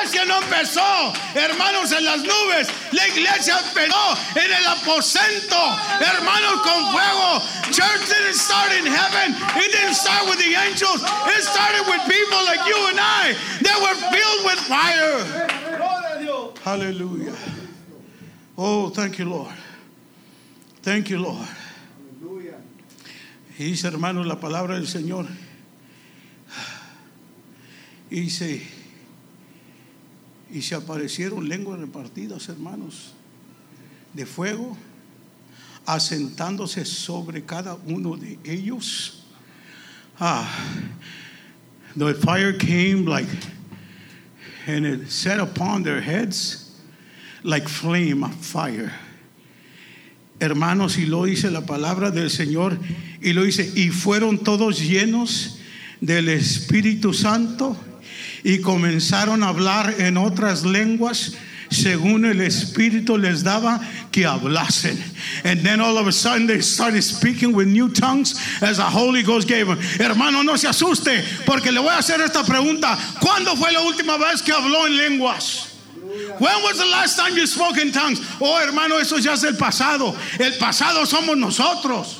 Iglesia 0.00 0.24
no 0.24 0.40
empezó, 0.40 1.12
hermanos, 1.34 1.92
en 1.92 2.04
las 2.06 2.22
nubes. 2.22 2.68
La 2.92 3.06
iglesia 3.08 3.58
empezó 3.58 4.16
en 4.34 4.50
el 4.50 4.66
aposento, 4.66 5.56
hermanos, 6.00 6.62
con 6.62 6.90
fuego. 6.90 7.42
Church 7.70 8.08
didn't 8.08 8.34
start 8.34 8.72
in 8.72 8.86
heaven. 8.86 9.34
It 9.56 9.72
didn't 9.72 9.94
start 9.94 10.26
with 10.26 10.38
the 10.38 10.54
angels. 10.54 11.02
It 11.02 11.42
started 11.42 11.84
with 11.86 12.00
people 12.08 12.44
like 12.46 12.66
you 12.66 12.88
and 12.88 12.98
I 12.98 13.36
that 13.60 13.78
were 13.78 13.94
filled 14.10 14.44
with 14.46 14.58
fire. 14.60 15.20
Hallelujah. 16.64 17.36
Oh, 18.56 18.88
thank 18.88 19.18
you, 19.18 19.28
Lord. 19.28 19.54
Thank 20.82 21.10
you, 21.10 21.18
Lord. 21.18 21.46
Y 23.58 23.64
dice, 23.64 23.88
hermano, 23.88 24.24
la 24.24 24.40
palabra 24.40 24.76
del 24.76 24.88
Señor. 24.88 25.26
Y 28.10 28.20
dice, 28.20 28.79
y 30.52 30.62
se 30.62 30.74
aparecieron 30.74 31.48
lenguas 31.48 31.78
repartidas, 31.78 32.48
hermanos, 32.48 33.12
de 34.12 34.26
fuego, 34.26 34.76
asentándose 35.86 36.84
sobre 36.84 37.42
cada 37.42 37.74
uno 37.86 38.16
de 38.16 38.38
ellos. 38.44 39.24
Ah, 40.18 40.48
the 41.96 42.14
fire 42.14 42.52
came 42.52 43.06
like, 43.06 43.28
and 44.66 44.84
it 44.84 45.10
set 45.10 45.40
upon 45.40 45.82
their 45.82 46.00
heads 46.00 46.80
like 47.42 47.68
flame 47.68 48.24
of 48.24 48.34
fire. 48.34 48.92
Hermanos, 50.40 50.96
y 50.96 51.06
lo 51.06 51.24
dice 51.24 51.50
la 51.50 51.60
palabra 51.60 52.10
del 52.10 52.30
Señor, 52.30 52.78
y 53.22 53.32
lo 53.32 53.44
dice, 53.44 53.70
y 53.74 53.90
fueron 53.90 54.38
todos 54.38 54.80
llenos 54.80 55.58
del 56.00 56.28
Espíritu 56.28 57.12
Santo 57.12 57.76
y 58.44 58.60
comenzaron 58.60 59.42
a 59.42 59.48
hablar 59.48 59.94
en 59.98 60.16
otras 60.16 60.64
lenguas 60.64 61.32
según 61.70 62.24
el 62.24 62.40
Espíritu 62.40 63.16
les 63.16 63.44
daba 63.44 63.80
que 64.10 64.26
hablasen. 64.26 64.98
And 65.44 65.60
then 65.64 65.80
all 65.80 65.96
of 65.98 66.08
a 66.08 66.12
sudden 66.12 66.46
they 66.46 66.60
started 66.60 67.02
speaking 67.02 67.54
with 67.54 67.68
new 67.68 67.88
tongues 67.88 68.34
as 68.60 68.78
the 68.78 68.82
Holy 68.82 69.22
Ghost 69.22 69.48
gave 69.48 69.68
them. 69.68 69.78
Hermano, 69.98 70.42
no 70.42 70.56
se 70.56 70.68
asuste, 70.68 71.22
porque 71.46 71.70
le 71.70 71.80
voy 71.80 71.90
a 71.90 71.98
hacer 71.98 72.20
esta 72.20 72.42
pregunta. 72.42 72.98
¿Cuándo 73.20 73.56
fue 73.56 73.72
la 73.72 73.80
última 73.82 74.18
vez 74.18 74.42
que 74.42 74.52
habló 74.52 74.86
en 74.86 74.96
lenguas? 74.96 75.68
When 76.40 76.62
was 76.62 76.78
the 76.78 76.86
last 76.86 77.16
time 77.16 77.36
you 77.36 77.46
spoke 77.46 77.78
in 77.78 77.92
tongues? 77.92 78.20
Oh, 78.40 78.58
hermano, 78.58 78.98
eso 78.98 79.18
ya 79.18 79.34
es 79.34 79.44
el 79.44 79.56
pasado. 79.56 80.16
El 80.38 80.58
pasado 80.58 81.06
somos 81.06 81.36
nosotros. 81.36 82.19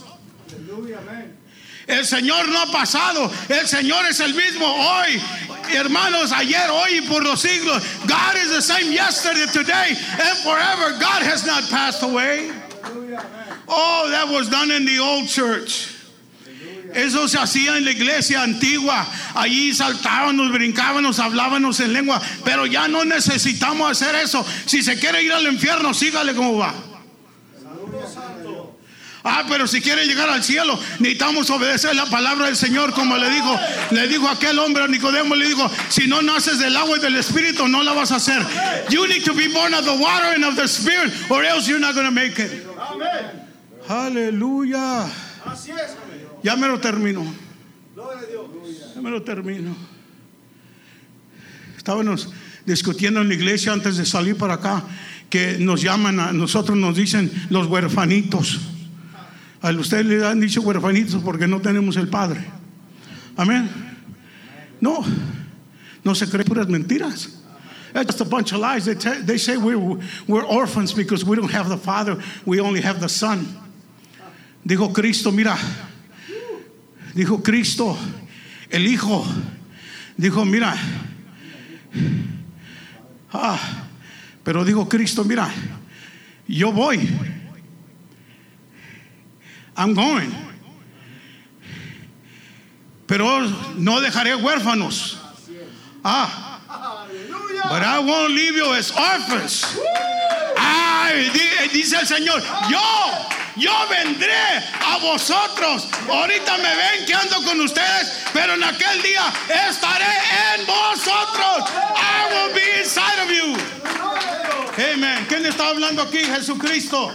El 1.90 2.06
Señor 2.06 2.48
no 2.48 2.62
ha 2.62 2.66
pasado. 2.66 3.30
El 3.48 3.66
Señor 3.66 4.06
es 4.06 4.20
el 4.20 4.34
mismo 4.34 4.66
hoy. 4.66 5.20
Hermanos, 5.72 6.32
ayer, 6.32 6.70
hoy 6.70 6.98
y 6.98 7.00
por 7.02 7.22
los 7.22 7.40
siglos. 7.40 7.82
God 8.06 8.36
is 8.36 8.50
the 8.50 8.62
same 8.62 8.92
yesterday, 8.92 9.46
today, 9.52 9.96
and 10.20 10.38
forever. 10.38 10.98
God 10.98 11.22
has 11.22 11.46
not 11.46 11.68
passed 11.70 12.02
away. 12.02 12.50
Oh, 13.68 14.08
that 14.10 14.28
was 14.28 14.48
done 14.48 14.70
in 14.70 14.84
the 14.84 14.98
old 14.98 15.28
church. 15.28 15.96
Eso 16.92 17.28
se 17.28 17.38
hacía 17.38 17.76
en 17.76 17.84
la 17.84 17.92
iglesia 17.92 18.42
antigua. 18.42 19.06
Allí 19.34 19.72
saltábamos, 19.72 20.50
brincábamos, 20.50 21.20
hablábamos 21.20 21.78
en 21.80 21.92
lengua. 21.92 22.20
Pero 22.44 22.66
ya 22.66 22.88
no 22.88 23.04
necesitamos 23.04 23.90
hacer 23.90 24.16
eso. 24.16 24.44
Si 24.66 24.82
se 24.82 24.98
quiere 24.98 25.22
ir 25.22 25.32
al 25.32 25.46
infierno, 25.46 25.94
sígale 25.94 26.34
como 26.34 26.56
va. 26.56 26.74
Ah, 29.22 29.44
pero 29.48 29.66
si 29.66 29.80
quiere 29.80 30.06
llegar 30.06 30.30
al 30.30 30.42
cielo, 30.42 30.78
necesitamos 30.98 31.50
obedecer 31.50 31.94
la 31.94 32.06
palabra 32.06 32.46
del 32.46 32.56
Señor, 32.56 32.92
como 32.94 33.16
le 33.18 33.28
dijo, 33.28 33.58
le 33.90 34.08
dijo 34.08 34.28
aquel 34.28 34.58
hombre 34.58 34.84
a 34.84 34.88
Nicodemo, 34.88 35.34
le 35.34 35.46
dijo, 35.46 35.70
si 35.90 36.06
no 36.06 36.22
naces 36.22 36.58
del 36.58 36.74
agua 36.76 36.96
y 36.96 37.00
del 37.00 37.16
espíritu, 37.16 37.68
no 37.68 37.82
la 37.82 37.92
vas 37.92 38.12
a 38.12 38.16
hacer. 38.16 38.42
You 38.88 39.06
need 39.06 39.24
to 39.24 39.34
be 39.34 39.48
born 39.48 39.74
of 39.74 39.84
the 39.84 39.96
water 39.96 40.34
and 40.34 40.44
of 40.44 40.56
the 40.56 40.66
spirit, 40.66 41.12
or 41.30 41.44
else 41.44 41.68
you're 41.68 41.80
not 41.80 41.94
going 41.94 42.06
to 42.06 42.12
make 42.12 42.38
it. 42.38 42.66
Aleluya. 43.88 45.06
Así 45.44 45.70
es. 45.72 45.96
Ya 46.42 46.56
me 46.56 46.68
lo 46.68 46.78
termino. 46.78 47.24
Ya 48.94 49.00
me 49.02 49.10
lo 49.10 49.22
termino. 49.22 49.76
Estábamos 51.76 52.32
discutiendo 52.64 53.20
en 53.20 53.28
la 53.28 53.34
iglesia 53.34 53.72
antes 53.72 53.96
de 53.96 54.06
salir 54.06 54.36
para 54.36 54.54
acá 54.54 54.84
que 55.28 55.58
nos 55.58 55.82
llaman 55.82 56.20
a 56.20 56.32
nosotros, 56.32 56.76
nos 56.76 56.96
dicen 56.96 57.30
los 57.50 57.66
huerfanitos. 57.66 58.60
A 59.62 59.70
ustedes 59.72 60.06
le 60.06 60.26
han 60.26 60.40
dicho 60.40 60.62
huerfanitos 60.62 61.22
porque 61.22 61.46
no 61.46 61.60
tenemos 61.60 61.96
el 61.96 62.08
padre. 62.08 62.40
Amén. 63.36 63.68
No, 64.80 65.04
no 66.02 66.14
se 66.14 66.26
creen 66.26 66.46
puras 66.46 66.68
mentiras. 66.68 67.36
It's 67.94 68.06
just 68.06 68.20
a 68.20 68.24
bunch 68.24 68.52
of 68.52 68.60
lies. 68.60 68.84
They, 68.84 68.94
they 68.94 69.38
say 69.38 69.56
we're, 69.56 69.98
we're 70.26 70.44
orphans 70.44 70.92
because 70.92 71.24
we 71.24 71.36
don't 71.36 71.50
have 71.50 71.68
the 71.68 71.76
father, 71.76 72.22
we 72.46 72.60
only 72.60 72.80
have 72.80 73.00
the 73.00 73.08
son. 73.08 73.46
Dijo 74.66 74.94
Cristo, 74.94 75.32
mira, 75.32 75.56
dijo 77.14 77.42
Cristo, 77.42 77.96
El 78.70 78.86
hijo 78.86 79.26
dijo, 80.16 80.44
mira, 80.44 80.76
ah, 83.32 83.58
pero 84.44 84.64
dijo 84.64 84.88
Cristo, 84.88 85.24
mira, 85.24 85.50
yo 86.46 86.72
voy. 86.72 87.08
I'm 89.80 89.94
going. 89.94 90.30
Pero 93.06 93.40
no 93.76 93.98
dejaré 93.98 94.36
huérfanos. 94.36 95.16
Ah, 96.04 96.60
but 97.64 97.82
I 97.82 97.98
won't 98.00 98.34
leave 98.34 98.56
you 98.56 98.74
as 98.74 98.90
orphans. 98.90 99.64
Ay, 100.58 101.30
dice 101.72 101.94
el 101.94 102.06
Señor, 102.06 102.42
yo, 102.68 102.78
yo 103.56 103.72
vendré 103.88 104.62
a 104.84 104.98
vosotros. 105.00 105.88
Ahorita 106.10 106.58
me 106.58 106.76
ven 106.76 107.06
que 107.06 107.14
ando 107.14 107.42
con 107.42 107.58
ustedes, 107.62 108.26
pero 108.34 108.52
en 108.52 108.62
aquel 108.62 109.00
día 109.00 109.32
estaré 109.48 110.12
en 110.56 110.66
vosotros. 110.66 111.70
I 111.96 112.28
will 112.30 112.54
be 112.54 112.80
inside 112.80 113.18
of 113.24 113.30
you. 113.30 113.79
Amen. 114.80 115.26
¿Quién 115.28 115.44
está 115.44 115.68
hablando 115.68 116.00
aquí? 116.00 116.18
Jesucristo. 116.18 117.12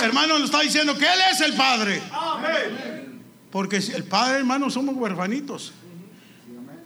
Hermano, 0.00 0.38
nos 0.38 0.44
está 0.44 0.60
diciendo 0.60 0.96
que 0.96 1.04
Él 1.04 1.18
es 1.32 1.40
el 1.40 1.54
Padre. 1.54 2.00
Porque 3.50 3.78
el 3.78 4.04
Padre, 4.04 4.38
hermano, 4.38 4.70
somos 4.70 4.94
huerfanitos. 4.94 5.72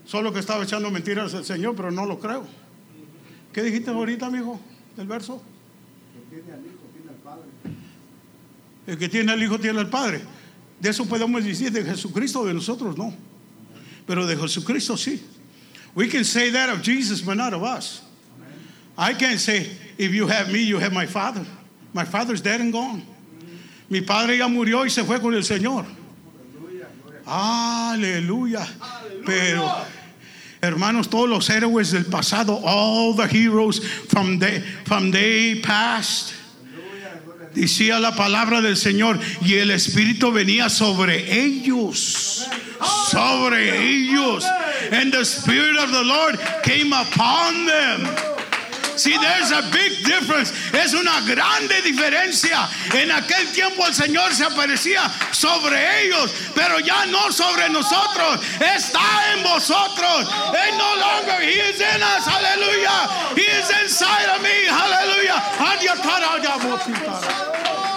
Solo 0.06 0.32
que 0.32 0.40
estaba 0.40 0.64
echando 0.64 0.90
mentiras 0.90 1.34
el 1.34 1.44
Señor, 1.44 1.76
pero 1.76 1.90
no 1.90 2.06
lo 2.06 2.18
creo. 2.18 2.46
¿Qué 3.52 3.62
dijiste 3.62 3.90
ahorita, 3.90 4.26
amigo, 4.26 4.60
del 4.96 5.06
verso? 5.06 5.42
El 6.32 6.38
que 6.38 6.38
tiene 6.38 6.52
al 6.52 6.62
Hijo 6.62 6.88
tiene 6.92 7.10
al 7.10 7.16
Padre. 7.16 7.48
El 8.86 8.98
que 8.98 9.08
tiene 9.08 9.32
al 9.32 9.42
Hijo 9.42 9.58
tiene 9.58 9.80
al 9.80 9.90
Padre. 9.90 10.22
De 10.80 10.90
eso 10.90 11.06
podemos 11.06 11.44
decir 11.44 11.70
de 11.70 11.84
Jesucristo, 11.84 12.44
de 12.44 12.54
nosotros 12.54 12.96
no. 12.96 13.14
Pero 14.06 14.26
de 14.26 14.36
Jesucristo 14.36 14.96
sí. 14.96 15.22
We 15.94 16.08
can 16.08 16.24
say 16.24 16.50
that 16.50 16.70
of 16.70 16.82
Jesus, 16.82 17.22
but 17.22 17.36
not 17.36 17.52
of 17.52 17.62
us. 17.62 18.03
I 18.96 19.14
can't 19.14 19.40
say, 19.40 19.70
if 19.98 20.12
you 20.12 20.26
have 20.26 20.50
me, 20.50 20.60
you 20.60 20.78
have 20.78 20.92
my 20.92 21.06
Father. 21.06 21.44
My 21.92 22.04
Father's 22.04 22.40
dead 22.40 22.60
and 22.60 22.72
gone. 22.72 23.02
Mi 23.88 24.00
padre 24.00 24.38
ya 24.38 24.48
murió 24.48 24.84
y 24.84 24.88
se 24.88 25.04
fue 25.04 25.20
con 25.20 25.34
el 25.34 25.42
Señor. 25.42 25.84
Aleluya. 27.26 28.66
Pero 29.24 29.86
Hermanos, 30.64 31.08
todos 31.08 31.28
los 31.28 31.50
héroes 31.50 31.90
del 31.90 32.06
pasado, 32.06 32.58
all 32.64 33.14
the 33.14 33.26
heroes 33.26 33.80
from 34.08 34.38
the, 34.38 34.62
from 34.86 35.10
day 35.10 35.60
past, 35.60 36.32
decía 37.54 38.00
la 38.00 38.12
palabra 38.12 38.62
del 38.62 38.76
Señor, 38.76 39.20
y 39.42 39.54
el 39.54 39.70
Espíritu 39.70 40.32
venía 40.32 40.70
sobre 40.70 41.30
ellos. 41.30 42.48
Sobre 43.10 43.78
ellos. 43.78 44.44
And 44.90 45.12
the 45.12 45.24
Spirit 45.24 45.76
of 45.76 45.92
the 45.92 46.02
Lord 46.02 46.38
came 46.62 46.92
upon 46.92 47.66
them. 47.66 48.33
See, 48.96 49.16
there's 49.18 49.50
a 49.50 49.62
big 49.72 50.04
difference. 50.04 50.52
Es 50.72 50.94
una 50.94 51.20
grande 51.26 51.82
diferencia. 51.82 52.68
En 52.94 53.10
aquel 53.10 53.52
tiempo 53.52 53.86
el 53.86 53.94
Señor 53.94 54.32
se 54.34 54.44
aparecía 54.44 55.02
sobre 55.32 56.04
ellos, 56.04 56.30
pero 56.54 56.78
ya 56.78 57.06
no 57.06 57.30
sobre 57.32 57.68
nosotros. 57.70 58.40
Está 58.60 59.34
en 59.34 59.42
vosotros. 59.42 60.28
And 60.54 60.78
no 60.78 60.94
longer 60.96 61.42
He 61.42 61.58
is 61.58 61.80
in 61.80 62.02
us. 62.02 62.24
Hallelujah. 62.26 63.34
He 63.34 63.42
is 63.42 63.70
inside 63.82 64.28
of 64.36 64.42
me. 64.42 64.66
Hallelujah. 64.68 65.42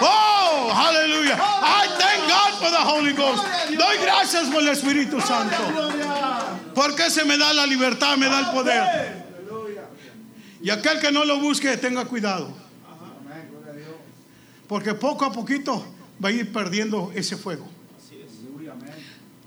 Oh, 0.00 0.70
hallelujah. 0.74 1.38
I 1.38 1.86
thank 1.98 2.28
God 2.28 2.54
for 2.58 2.70
the 2.70 2.82
Holy 2.82 3.12
Ghost. 3.12 3.44
Doy 3.76 3.96
gracias 3.98 4.48
por 4.50 4.62
el 4.62 4.68
Espíritu 4.68 5.20
Santo. 5.20 5.56
Porque 6.74 7.10
se 7.10 7.24
me 7.24 7.36
da 7.36 7.52
la 7.52 7.66
libertad, 7.66 8.16
me 8.16 8.26
da 8.28 8.40
el 8.40 8.46
poder. 8.52 9.17
Y 10.60 10.70
aquel 10.70 11.00
que 11.00 11.12
no 11.12 11.24
lo 11.24 11.38
busque, 11.38 11.76
tenga 11.76 12.04
cuidado. 12.04 12.52
Porque 14.66 14.94
poco 14.94 15.24
a 15.24 15.32
poquito 15.32 15.86
va 16.22 16.28
a 16.28 16.32
ir 16.32 16.52
perdiendo 16.52 17.12
ese 17.14 17.36
fuego. 17.36 17.68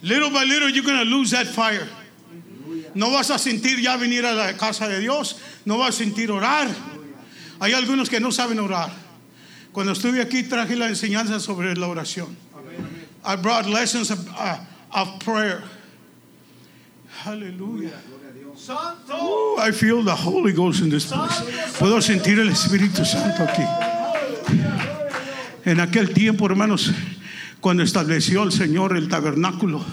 Little 0.02 0.32
by 0.32 0.44
little 0.46 0.70
you're 0.70 0.84
going 0.84 0.98
to 0.98 1.06
lose 1.06 1.32
that 1.32 1.48
fire. 1.48 1.88
No 2.96 3.12
vas 3.12 3.30
a 3.30 3.38
sentir 3.38 3.80
ya 3.80 3.98
venir 3.98 4.26
a 4.26 4.34
la 4.34 4.54
casa 4.54 4.88
de 4.88 5.00
Dios, 5.00 5.40
no 5.66 5.78
vas 5.78 5.96
a 6.00 6.04
sentir 6.04 6.30
orar. 6.32 6.68
Hay 7.60 7.74
algunos 7.74 8.10
que 8.10 8.20
no 8.20 8.32
saben 8.32 8.60
orar. 8.60 8.92
Cuando 9.72 9.94
estuve 9.94 10.22
aquí 10.22 10.44
traje 10.44 10.76
la 10.76 10.88
enseñanza 10.88 11.40
sobre 11.40 11.76
la 11.76 11.88
oración. 11.88 12.36
I 13.24 13.36
brought 13.36 13.68
lessons 13.68 14.10
of, 14.10 14.28
uh, 14.30 14.58
of 14.92 15.20
prayer. 15.20 15.64
Hallelujah. 17.24 18.00
Santo. 18.62 19.58
I 19.58 19.72
feel 19.72 20.04
the 20.04 20.16
Holy 20.16 20.54
Ghost 20.54 20.84
in 20.84 20.90
this 20.92 21.08
place. 21.12 21.42
Puedo 21.80 22.00
sentir 22.00 22.38
el 22.38 22.50
Espíritu 22.50 23.04
Santo 23.04 23.44
aquí. 23.44 23.66
En 25.66 25.80
aquel 25.80 26.14
tiempo, 26.14 26.46
hermanos, 26.46 26.92
cuando 27.60 27.82
estableció 27.82 28.44
el 28.44 28.52
Señor 28.52 28.96
el 28.96 29.08
tabernáculo, 29.08 29.84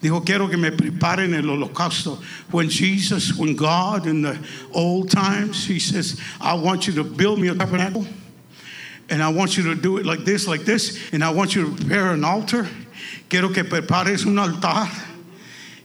dijo, 0.00 0.24
quiero 0.24 0.48
que 0.48 0.56
me 0.56 0.72
preparen 0.72 1.34
el 1.34 1.48
holocausto. 1.48 2.20
When 2.50 2.68
Jesus, 2.68 3.32
when 3.36 3.54
God 3.54 4.08
in 4.08 4.22
the 4.22 4.36
old 4.72 5.08
times, 5.08 5.66
he 5.66 5.78
says, 5.78 6.20
I 6.40 6.54
want 6.54 6.88
you 6.88 6.94
to 6.94 7.04
build 7.04 7.38
me 7.38 7.46
a 7.46 7.54
tabernacle. 7.54 8.06
And 9.08 9.22
I 9.22 9.28
want 9.28 9.56
you 9.56 9.62
to 9.72 9.76
do 9.76 9.98
it 9.98 10.04
like 10.04 10.24
this, 10.24 10.48
like 10.48 10.64
this. 10.64 10.98
And 11.12 11.22
I 11.22 11.30
want 11.30 11.54
you 11.54 11.64
to 11.64 11.76
prepare 11.76 12.10
an 12.10 12.24
altar. 12.24 12.66
Quiero 13.28 13.50
que 13.50 13.62
prepares 13.62 14.26
un 14.26 14.36
altar 14.36 14.88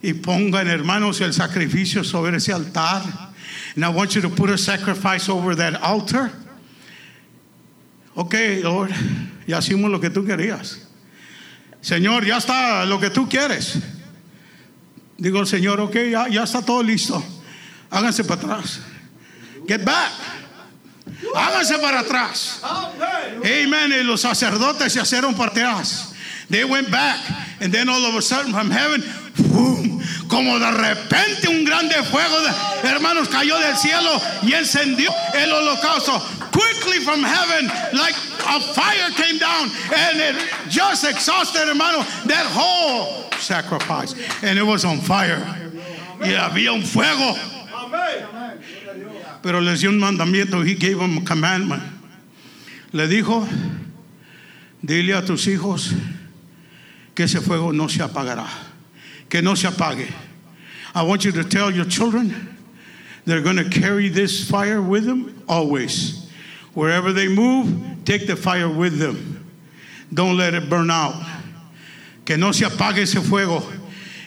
y 0.04 0.14
pongan, 0.14 0.68
hermanos, 0.68 1.22
el 1.22 1.34
sacrificio 1.34 2.04
sobre 2.04 2.36
ese 2.36 2.52
altar. 2.52 3.02
And 3.76 3.86
I 3.86 3.90
want 3.90 4.14
you 4.16 4.22
to 4.22 4.30
put 4.30 4.50
a 4.50 4.58
sacrifice 4.58 5.30
over 5.30 5.56
that 5.56 5.82
altar. 5.82 6.30
Ok, 8.16 8.36
Lord, 8.62 8.92
ya 9.48 9.58
hicimos 9.58 9.90
lo 9.90 10.00
que 10.00 10.10
tú 10.10 10.26
querías. 10.26 10.78
Señor, 11.82 12.26
ya 12.26 12.38
está 12.38 12.86
lo 12.86 13.00
que 13.00 13.10
tú 13.10 13.30
quieres. 13.30 13.82
Digo 15.18 15.46
Señor, 15.46 15.80
ok, 15.80 15.96
ya, 16.12 16.28
ya 16.28 16.44
está 16.44 16.62
todo 16.62 16.84
listo. 16.84 17.24
Háganse 17.90 18.26
para 18.26 18.42
atrás. 18.42 18.82
Get 19.66 19.86
back. 19.86 20.12
Háganse 21.34 21.80
para 21.80 22.02
atrás. 22.02 22.62
Amen. 22.64 23.92
Y 23.92 24.04
los 24.04 24.22
sacerdotes 24.22 24.92
se 24.92 25.02
hicieron 25.02 25.34
para 25.34 25.52
atrás. 25.52 26.14
They 26.50 26.66
went 26.66 26.92
back. 26.92 27.20
And 27.62 27.72
then 27.74 27.88
all 27.88 28.06
of 28.06 28.16
a 28.16 28.22
sudden 28.22 28.52
from 28.52 28.70
heaven, 28.70 29.02
como 30.28 30.60
de 30.60 30.72
repente 30.72 31.48
un 31.48 31.64
grande 31.64 31.96
fuego, 32.04 32.42
de, 32.42 32.90
hermanos, 32.90 33.28
cayó 33.30 33.58
del 33.60 33.76
cielo 33.78 34.22
y 34.44 34.54
encendió 34.54 35.12
el 35.34 35.52
holocausto. 35.52 36.22
Quickly 36.52 37.00
from 37.00 37.24
heaven, 37.24 37.68
like 37.94 38.16
a 38.48 38.60
fire 38.74 39.10
came 39.16 39.40
down 39.40 39.70
and 39.96 40.20
it 40.20 40.36
just 40.70 41.04
exhausted, 41.04 41.68
hermano, 41.68 42.04
that 42.26 42.46
whole 42.46 43.32
sacrifice. 43.40 44.14
And 44.44 44.58
it 44.60 44.64
was 44.64 44.86
on 44.86 45.00
fire. 45.00 45.44
Y 46.22 46.36
había 46.36 46.74
un 46.74 46.84
fuego. 46.84 47.36
Pero 49.42 49.60
les 49.60 49.82
dio 49.82 49.90
un 49.90 50.00
mandamiento. 50.00 50.66
He 50.66 50.76
gave 50.76 50.98
them 51.00 51.18
a 51.18 51.22
commandment. 51.22 51.84
Le 52.94 53.08
dijo, 53.08 53.48
dile 54.82 55.18
a 55.18 55.26
tus 55.26 55.48
hijos 55.48 55.94
que 57.16 57.24
ese 57.24 57.42
fuego 57.42 57.74
no 57.74 57.88
se 57.90 58.04
apagará, 58.04 58.46
que 59.34 59.42
no 59.42 59.56
se 59.56 59.68
apague. 59.68 60.14
I 60.94 61.02
want 61.02 61.26
you 61.26 61.32
to 61.32 61.44
tell 61.44 61.72
your 61.72 61.86
children 61.86 62.56
they're 63.26 63.42
going 63.42 63.56
to 63.56 63.68
carry 63.68 64.08
this 64.08 64.48
fire 64.48 64.80
with 64.80 65.06
them 65.06 65.44
always. 65.50 66.30
Wherever 66.76 67.12
they 67.12 67.28
move, 67.28 68.06
take 68.06 68.28
the 68.28 68.36
fire 68.36 68.70
with 68.70 69.00
them. 69.00 69.44
Don't 70.14 70.38
let 70.38 70.54
it 70.54 70.70
burn 70.70 70.92
out. 70.92 71.16
Que 72.24 72.38
no 72.38 72.52
se 72.52 72.66
apague 72.66 73.00
ese 73.00 73.24
fuego. 73.28 73.64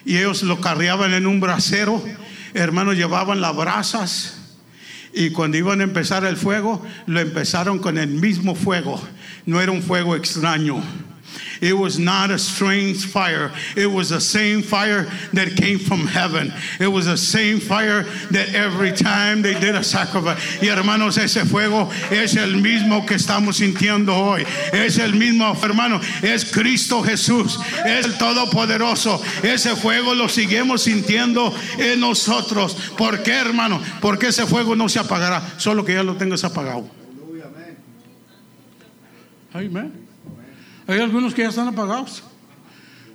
Y 0.05 0.16
ellos 0.16 0.42
lo 0.42 0.57
carreaban 0.57 1.12
en 1.14 1.25
un 1.25 1.40
brasero. 1.40 2.03
Hermanos, 2.53 2.97
llevaban 2.97 3.40
las 3.40 3.55
brasas. 3.55 4.37
Y 5.14 5.31
cuando 5.31 5.57
iban 5.57 5.83
a 5.83 5.85
empezar 5.85 6.25
el 6.25 6.35
fuego, 6.35 6.85
lo 7.07 7.21
empezaron 7.21 7.79
con 7.79 7.97
el 7.97 8.09
mismo 8.09 8.57
fuego. 8.57 9.01
No 9.47 9.61
era 9.61 9.71
un 9.71 9.83
fuego 9.83 10.16
extraño. 10.16 10.83
It 11.61 11.75
was 11.75 11.99
not 11.99 12.31
a 12.31 12.38
strange 12.38 13.07
fire. 13.07 13.53
It 13.77 13.87
was 13.87 14.11
the 14.11 14.20
same 14.20 14.62
fire 14.62 15.05
that 15.33 15.57
came 15.57 15.79
from 15.79 16.07
heaven. 16.07 16.53
It 16.81 16.88
was 16.88 17.07
the 17.07 17.16
same 17.16 17.61
fire 17.61 18.05
that 18.31 18.55
every 18.55 18.92
time 18.92 19.42
they 19.42 19.55
did 19.59 19.75
a 19.75 19.83
sacrifice. 19.83 20.38
Y 20.61 20.68
hermanos, 20.68 21.18
ese 21.18 21.44
fuego 21.44 21.90
es 22.11 22.37
el 22.37 22.61
mismo 22.61 23.07
que 23.07 23.16
estamos 23.16 23.57
sintiendo 23.57 24.14
hoy. 24.14 24.44
Es 24.72 24.99
el 24.99 25.12
mismo, 25.12 25.55
hermano. 25.62 26.01
Es 26.22 26.53
Cristo 26.53 27.03
Jesús. 27.03 27.59
Es 27.85 28.07
el 28.07 28.18
Todopoderoso. 28.18 29.22
Ese 29.42 29.77
fuego 29.77 30.14
lo 30.14 30.29
seguimos 30.29 30.83
sintiendo 30.83 31.55
en 31.79 32.01
nosotros. 32.01 32.77
¿Por 32.96 33.22
qué, 33.22 33.33
hermano? 33.33 33.81
Porque 34.01 34.29
ese 34.29 34.46
fuego 34.46 34.77
no 34.77 34.88
se 34.88 34.99
apagará. 34.99 35.42
Solo 35.59 35.85
que 35.85 35.94
ya 35.94 36.03
lo 36.03 36.16
tengas 36.16 36.44
apagado. 36.44 36.88
Amén. 39.53 40.06
Hay 40.87 41.01
algunos 41.01 41.35
que 41.35 41.42
ya 41.42 41.49
están 41.49 41.68
apagados. 41.68 42.22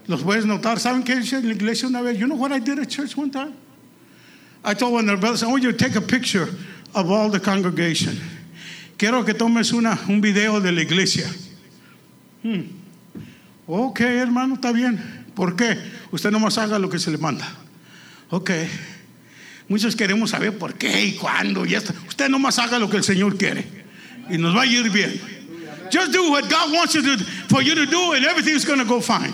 Los 0.07 0.23
puedes 0.23 0.45
notar. 0.45 0.79
¿Saben 0.79 1.03
qué 1.03 1.15
hice 1.15 1.37
en 1.37 1.47
la 1.47 1.53
iglesia 1.53 1.87
una 1.87 2.01
vez? 2.01 2.17
You 2.17 2.25
know 2.25 2.37
what 2.37 2.51
I 2.51 2.59
did 2.59 2.79
at 2.79 2.89
church 2.89 3.15
one 3.15 3.31
time? 3.31 3.53
I 4.63 4.73
told 4.73 4.93
one 4.93 5.09
of 5.09 5.15
the 5.15 5.21
brothers, 5.21 5.43
I 5.43 5.47
want 5.47 5.63
you 5.63 5.71
to 5.71 5.77
take 5.77 5.95
a 5.95 6.01
picture 6.01 6.49
of 6.93 7.09
all 7.09 7.29
the 7.29 7.39
congregation. 7.39 8.19
Quiero 8.97 9.23
que 9.23 9.33
tomes 9.33 9.71
una, 9.73 9.97
un 10.07 10.21
video 10.21 10.59
de 10.59 10.71
la 10.71 10.81
iglesia. 10.81 11.27
Hmm. 12.43 12.61
Ok, 13.67 14.01
hermano, 14.01 14.55
está 14.55 14.71
bien. 14.71 14.99
¿Por 15.33 15.55
qué? 15.55 15.77
Usted 16.11 16.29
nomás 16.29 16.57
haga 16.57 16.77
lo 16.77 16.89
que 16.89 16.99
se 16.99 17.09
le 17.09 17.17
manda. 17.17 17.47
Ok. 18.29 18.51
Muchos 19.67 19.95
queremos 19.95 20.31
saber 20.31 20.57
por 20.57 20.73
qué 20.75 21.05
y 21.05 21.13
cuándo 21.13 21.65
y 21.65 21.73
esto. 21.75 21.93
Usted 22.07 22.29
nomás 22.29 22.59
haga 22.59 22.77
lo 22.77 22.89
que 22.89 22.97
el 22.97 23.03
Señor 23.03 23.37
quiere 23.37 23.65
y 24.29 24.37
nos 24.37 24.55
va 24.55 24.63
a 24.63 24.65
ir 24.65 24.89
bien. 24.89 25.19
Just 25.91 26.11
do 26.11 26.31
what 26.31 26.49
God 26.49 26.73
wants 26.73 26.95
you 26.95 27.01
to, 27.03 27.23
for 27.49 27.61
you 27.61 27.75
to 27.75 27.85
do, 27.85 28.13
and 28.13 28.25
everything's 28.25 28.65
going 28.65 28.79
to 28.79 28.85
go 28.85 29.01
fine. 29.01 29.33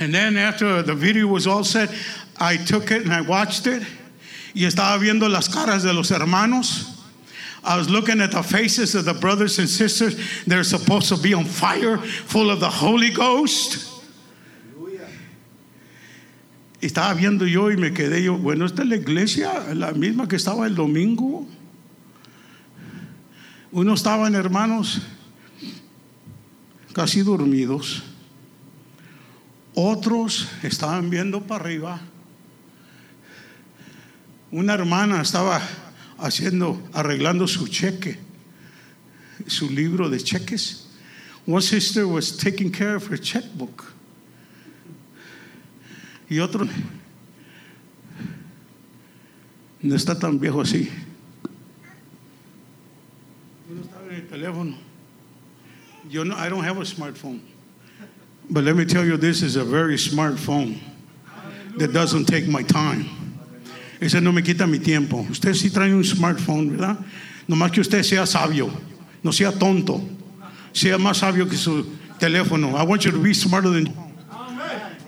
And 0.00 0.14
then 0.14 0.36
after 0.36 0.82
the 0.82 0.94
video 0.94 1.26
was 1.26 1.46
all 1.46 1.62
set, 1.62 1.90
I 2.38 2.56
took 2.56 2.90
it 2.90 3.02
and 3.02 3.12
I 3.12 3.20
watched 3.20 3.66
it. 3.66 3.82
Y 4.54 4.62
estaba 4.62 4.98
viendo 4.98 5.30
las 5.30 5.48
caras 5.48 5.82
de 5.82 5.92
los 5.92 6.10
hermanos. 6.10 6.96
I 7.62 7.76
was 7.76 7.90
looking 7.90 8.20
at 8.20 8.32
the 8.32 8.42
faces 8.42 8.94
of 8.94 9.04
the 9.04 9.12
brothers 9.12 9.58
and 9.58 9.68
sisters. 9.68 10.16
They're 10.46 10.64
supposed 10.64 11.10
to 11.10 11.18
be 11.18 11.34
on 11.34 11.44
fire, 11.44 11.98
full 11.98 12.50
of 12.50 12.58
the 12.58 12.70
Holy 12.70 13.10
Ghost. 13.10 13.86
Estaba 16.80 17.14
viendo 17.14 17.46
yo 17.46 17.68
y 17.68 17.76
me 17.76 17.90
quedé 17.90 18.24
yo, 18.24 18.38
bueno, 18.38 18.64
esta 18.64 18.82
es 18.82 18.88
la 18.88 18.96
iglesia, 18.96 19.74
la 19.74 19.92
misma 19.92 20.26
que 20.26 20.38
estaba 20.38 20.66
el 20.66 20.74
domingo. 20.74 21.46
Unos 23.72 24.00
estaban 24.00 24.34
hermanos 24.34 25.00
casi 26.92 27.22
dormidos. 27.22 28.02
Otros 29.74 30.48
estaban 30.62 31.08
viendo 31.10 31.42
para 31.42 31.64
arriba. 31.64 32.00
Una 34.50 34.74
hermana 34.74 35.22
estaba 35.22 35.62
haciendo, 36.18 36.82
arreglando 36.92 37.46
su 37.46 37.68
cheque, 37.68 38.18
su 39.46 39.70
libro 39.70 40.08
de 40.08 40.18
cheques. 40.18 40.86
One 41.46 41.62
sister 41.62 42.04
was 42.06 42.36
taking 42.36 42.70
care 42.70 42.96
of 42.96 43.10
her 43.10 43.18
checkbook. 43.18 43.84
Y 46.28 46.38
otro 46.38 46.66
no 49.82 49.94
está 49.96 50.18
tan 50.18 50.38
viejo 50.38 50.60
así. 50.60 50.90
Uno 53.70 53.82
está 53.82 53.98
en 53.99 53.99
el 54.10 54.22
teléfono. 54.22 54.74
Yo 56.08 56.24
no, 56.24 56.34
I 56.36 56.48
don't 56.48 56.64
have 56.64 56.78
a 56.78 56.84
smartphone. 56.84 57.40
But 58.48 58.64
let 58.64 58.74
me 58.74 58.84
tell 58.84 59.04
you, 59.04 59.16
this 59.16 59.42
is 59.42 59.56
a 59.56 59.64
very 59.64 59.96
smart 59.96 60.38
phone 60.38 60.80
that 61.76 61.92
doesn't 61.92 62.24
take 62.26 62.48
my 62.48 62.62
time. 62.62 63.06
Ese 64.00 64.20
no 64.20 64.32
me 64.32 64.42
quita 64.42 64.66
mi 64.66 64.78
tiempo. 64.78 65.24
Usted 65.30 65.52
sí 65.52 65.70
trae 65.70 65.94
un 65.94 66.02
smartphone, 66.02 66.70
¿verdad? 66.70 66.98
Nomás 67.46 67.72
que 67.72 67.80
usted 67.80 68.02
sea 68.02 68.26
sabio, 68.26 68.70
no 69.22 69.30
sea 69.30 69.52
tonto. 69.52 70.00
Sea 70.72 70.98
más 70.98 71.18
sabio 71.18 71.48
que 71.48 71.56
su 71.56 71.84
teléfono. 72.18 72.76
I 72.76 72.82
want 72.82 73.04
you 73.04 73.12
to 73.12 73.18
be 73.18 73.34
smarter 73.34 73.70
than 73.70 73.92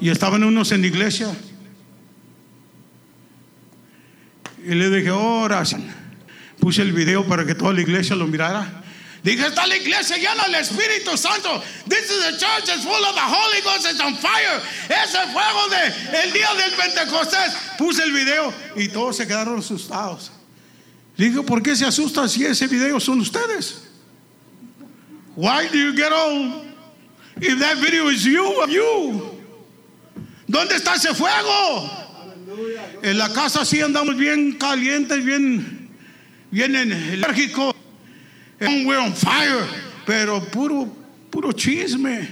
y 0.00 0.10
estaban 0.10 0.42
unos 0.42 0.72
en 0.72 0.80
la 0.80 0.88
iglesia. 0.88 1.28
Y 4.64 4.74
le 4.74 4.90
dije, 4.90 5.10
ahora 5.10 5.62
puse 6.58 6.82
el 6.82 6.92
video 6.92 7.24
para 7.24 7.44
que 7.46 7.54
toda 7.54 7.72
la 7.72 7.82
iglesia 7.82 8.16
lo 8.16 8.26
mirara. 8.26 8.81
Dije, 9.22 9.46
está 9.46 9.66
la 9.68 9.76
iglesia 9.76 10.16
llena 10.16 10.44
del 10.46 10.56
Espíritu 10.56 11.16
Santo. 11.16 11.62
This 11.86 12.10
is 12.10 12.24
a 12.24 12.32
church 12.32 12.66
that's 12.66 12.82
full 12.82 12.92
of 12.92 13.14
the 13.14 13.20
Holy 13.20 13.60
Ghost. 13.62 13.86
It's 13.88 14.00
on 14.00 14.14
fire. 14.16 14.60
Es 14.90 15.14
el 15.14 15.28
fuego 15.28 15.68
de 15.68 16.24
el 16.24 16.32
día 16.32 16.48
del 16.56 16.72
Pentecostés. 16.72 17.54
Puse 17.78 18.02
el 18.02 18.12
video 18.12 18.52
y 18.74 18.88
todos 18.88 19.16
se 19.16 19.26
quedaron 19.26 19.60
asustados. 19.60 20.30
Dije, 21.16 21.42
¿por 21.44 21.62
qué 21.62 21.76
se 21.76 21.84
asustan 21.84 22.28
si 22.28 22.44
ese 22.44 22.66
video 22.66 22.98
son 22.98 23.20
ustedes? 23.20 23.88
Why 25.36 25.68
do 25.68 25.78
you 25.78 25.92
get 25.94 26.12
all? 26.12 26.64
If 27.40 27.60
that 27.60 27.78
video 27.78 28.08
is 28.08 28.24
you, 28.24 28.66
you. 28.68 29.38
¿Dónde 30.48 30.74
está 30.74 30.96
ese 30.96 31.14
fuego? 31.14 31.88
En 33.02 33.18
la 33.18 33.28
casa 33.32 33.64
sí 33.64 33.80
andamos 33.80 34.16
bien 34.16 34.58
calientes, 34.58 35.24
bien, 35.24 35.88
bien 36.50 36.74
enérgicos. 36.74 37.72
We're 38.62 39.00
on 39.00 39.12
fire, 39.12 39.66
pero 40.06 40.40
puro, 40.40 40.88
puro 41.30 41.52
chisme. 41.52 42.28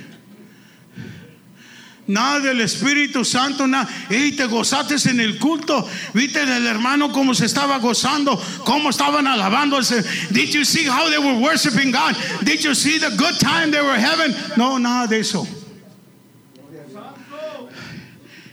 Nada 2.07 2.41
del 2.41 2.61
Espíritu 2.61 3.25
Santo, 3.25 3.67
nada. 3.67 3.89
Y 4.11 4.33
te 4.33 4.47
gozaste 4.47 4.97
en 5.11 5.21
el 5.21 5.39
culto. 5.39 5.87
Viste 6.13 6.43
el 6.43 6.67
hermano 6.67 7.13
cómo 7.13 7.35
se 7.35 7.47
estaba 7.47 7.79
gozando, 7.79 8.41
cómo 8.65 8.91
estaban 8.91 9.27
alabándose. 9.27 10.03
Did 10.33 10.51
you 10.51 10.65
see 10.65 10.85
how 10.85 11.09
they 11.09 11.19
were 11.19 11.39
worshiping 11.39 11.93
God? 11.93 12.17
Did 12.45 12.63
you 12.65 12.75
see 12.75 12.99
the 12.99 13.11
good 13.17 13.39
time 13.39 13.71
they 13.71 13.81
were 13.81 13.99
having? 13.99 14.35
No, 14.57 14.79
nada 14.79 15.07
de 15.07 15.21
eso. 15.21 15.47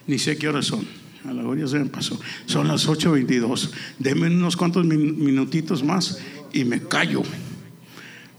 Ni 0.05 0.17
sé 0.17 0.37
qué 0.37 0.47
horas 0.47 0.67
son. 0.67 0.87
A 1.27 1.33
la 1.33 1.67
se 1.67 1.79
pasó. 1.85 2.19
Son 2.45 2.67
las 2.67 2.87
8.22. 2.87 3.71
Denme 3.99 4.27
unos 4.27 4.55
cuantos 4.55 4.85
minutitos 4.85 5.83
más 5.83 6.19
y 6.53 6.63
me 6.63 6.79
callo. 6.79 7.23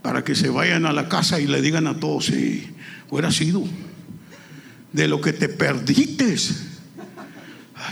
Para 0.01 0.23
que 0.23 0.35
se 0.35 0.49
vayan 0.49 0.85
a 0.85 0.93
la 0.93 1.09
casa 1.09 1.39
y 1.39 1.47
le 1.47 1.61
digan 1.61 1.87
a 1.87 1.99
todos, 1.99 2.25
si 2.25 2.73
hubiera 3.09 3.31
sido 3.31 3.63
de 4.91 5.07
lo 5.07 5.21
que 5.21 5.33
te 5.33 5.49
perdiste. 5.49 6.37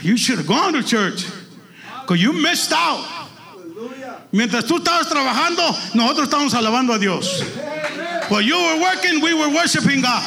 You 0.03 0.17
should 0.17 0.39
have 0.39 0.47
gone 0.47 0.73
to 0.73 0.83
church. 0.83 1.25
Because 2.01 2.21
you 2.21 2.33
missed 2.33 2.71
out. 2.71 3.05
Mientras 4.31 4.65
tú 4.65 4.77
estabas 4.77 5.07
trabajando, 5.07 5.63
nosotros 5.93 6.27
estábamos 6.27 6.53
alabando 6.53 6.93
a 6.93 6.99
Dios. 6.99 7.43
While 8.29 8.41
you 8.41 8.55
were 8.55 8.81
working, 8.81 9.21
we 9.21 9.33
were 9.33 9.49
worshiping 9.49 10.01
God. 10.01 10.23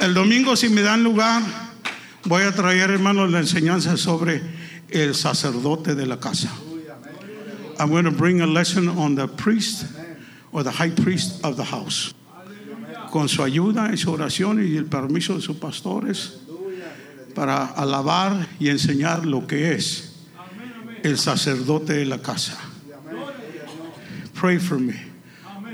El 0.00 0.14
domingo, 0.14 0.54
si 0.54 0.68
me 0.68 0.82
dan 0.82 1.02
lugar, 1.02 1.42
voy 2.24 2.42
a 2.42 2.52
traer, 2.52 2.90
hermanos, 2.90 3.30
la 3.30 3.40
enseñanza 3.40 3.96
sobre 3.96 4.42
el 4.90 5.14
sacerdote 5.14 5.94
de 5.94 6.06
la 6.06 6.18
casa. 6.18 6.50
I'm 7.78 7.90
going 7.90 8.04
to 8.04 8.10
bring 8.10 8.40
a 8.40 8.46
lesson 8.46 8.88
on 8.88 9.14
the 9.14 9.28
priest 9.28 9.86
or 10.52 10.62
the 10.62 10.70
high 10.70 10.90
priest 10.90 11.44
of 11.44 11.56
the 11.56 11.64
house. 11.64 12.12
Con 13.10 13.28
su 13.28 13.42
ayuda 13.42 13.90
y 13.90 13.96
su 13.96 14.10
oración 14.10 14.58
y 14.58 14.76
el 14.76 14.84
permiso 14.84 15.34
de 15.34 15.40
sus 15.40 15.56
pastores 15.56 16.40
para 17.34 17.66
alabar 17.66 18.48
y 18.58 18.68
enseñar 18.68 19.24
lo 19.24 19.46
que 19.46 19.72
es 19.72 20.26
el 21.04 21.16
sacerdote 21.16 21.94
de 21.94 22.04
la 22.04 22.18
casa. 22.18 22.58
Pray 24.34 24.58
for 24.58 24.78
me. 24.78 24.94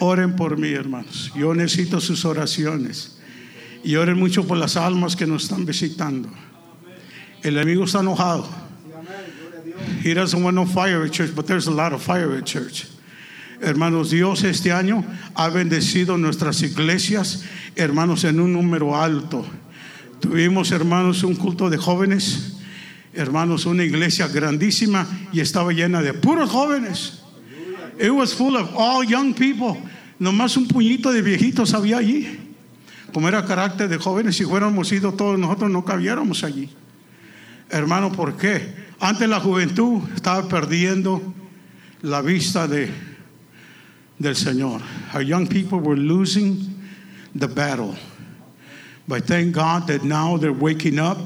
Oren 0.00 0.36
por 0.36 0.56
mí, 0.58 0.72
hermanos. 0.72 1.32
Yo 1.34 1.54
necesito 1.54 2.00
sus 2.00 2.24
oraciones. 2.24 3.18
Y 3.82 3.96
oren 3.96 4.18
mucho 4.18 4.46
por 4.46 4.56
las 4.56 4.76
almas 4.76 5.16
que 5.16 5.26
nos 5.26 5.44
están 5.44 5.66
visitando. 5.66 6.28
El 7.42 7.56
enemigo 7.56 7.84
está 7.84 8.00
enojado. 8.00 8.63
He 10.04 10.12
doesn't 10.12 10.42
want 10.42 10.54
no 10.54 10.66
fire 10.66 11.02
at 11.02 11.12
church, 11.12 11.34
but 11.34 11.46
there's 11.46 11.66
a 11.66 11.70
lot 11.70 11.94
of 11.94 12.02
fire 12.02 12.36
at 12.36 12.44
church. 12.44 12.86
Hermanos, 13.58 14.10
Dios 14.10 14.44
este 14.44 14.70
año 14.70 15.02
ha 15.34 15.48
bendecido 15.48 16.20
nuestras 16.20 16.62
iglesias, 16.62 17.42
hermanos, 17.74 18.24
en 18.24 18.38
un 18.38 18.52
número 18.52 18.94
alto. 18.94 19.46
Tuvimos, 20.20 20.72
hermanos, 20.72 21.22
un 21.24 21.36
culto 21.36 21.70
de 21.70 21.78
jóvenes, 21.78 22.60
hermanos, 23.14 23.64
una 23.64 23.82
iglesia 23.82 24.28
grandísima 24.28 25.06
y 25.32 25.40
estaba 25.40 25.72
llena 25.72 26.02
de 26.02 26.12
puros 26.12 26.50
jóvenes. 26.50 27.22
It 27.98 28.10
was 28.10 28.34
full 28.34 28.56
of 28.56 28.74
all 28.76 29.04
young 29.04 29.32
people. 29.32 29.80
Nomás 30.18 30.58
un 30.58 30.68
puñito 30.68 31.12
de 31.12 31.22
viejitos 31.22 31.72
había 31.72 31.96
allí 31.96 32.44
como 33.14 33.28
era 33.28 33.46
carácter 33.46 33.88
de 33.88 33.96
jóvenes, 33.96 34.36
si 34.36 34.44
fuéramos 34.44 34.90
ido 34.90 35.12
todos 35.12 35.38
nosotros 35.38 35.70
no 35.70 35.84
cabiéramos 35.84 36.42
allí. 36.42 36.68
Hermano, 37.70 38.12
¿por 38.12 38.36
qué? 38.36 38.72
Antes 39.00 39.28
la 39.28 39.40
juventud 39.40 40.02
estaba 40.14 40.48
perdiendo 40.48 41.34
la 42.02 42.22
vista 42.22 42.68
de, 42.68 42.90
del 44.18 44.36
Señor. 44.36 44.80
Our 45.14 45.22
young 45.22 45.46
people 45.46 45.80
were 45.80 45.96
losing 45.96 46.58
the 47.34 47.48
battle. 47.48 47.94
But 49.06 49.26
thank 49.26 49.54
God 49.54 49.86
that 49.88 50.02
now 50.02 50.36
they're 50.38 50.52
waking 50.52 50.98
up 50.98 51.18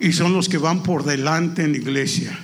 y 0.00 0.12
son 0.12 0.32
los 0.32 0.48
que 0.48 0.58
van 0.58 0.82
por 0.82 1.02
delante 1.02 1.64
en 1.64 1.74
iglesia. 1.74 2.36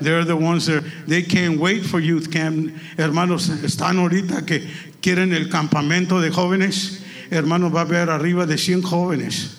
They're 0.00 0.24
the 0.24 0.36
ones 0.36 0.66
that 0.66 0.82
they 1.06 1.22
can't 1.22 1.58
wait 1.58 1.84
for 1.84 2.00
youth 2.00 2.30
camp. 2.30 2.74
Hermanos, 2.96 3.48
están 3.48 3.98
ahorita 3.98 4.46
que 4.46 4.66
quieren 5.00 5.32
el 5.32 5.48
campamento 5.48 6.20
de 6.20 6.30
jóvenes 6.30 7.00
hermanos, 7.30 7.74
va 7.74 7.80
a 7.80 7.84
haber 7.84 8.10
arriba 8.10 8.44
de 8.46 8.58
100 8.58 8.82
jóvenes. 8.82 9.58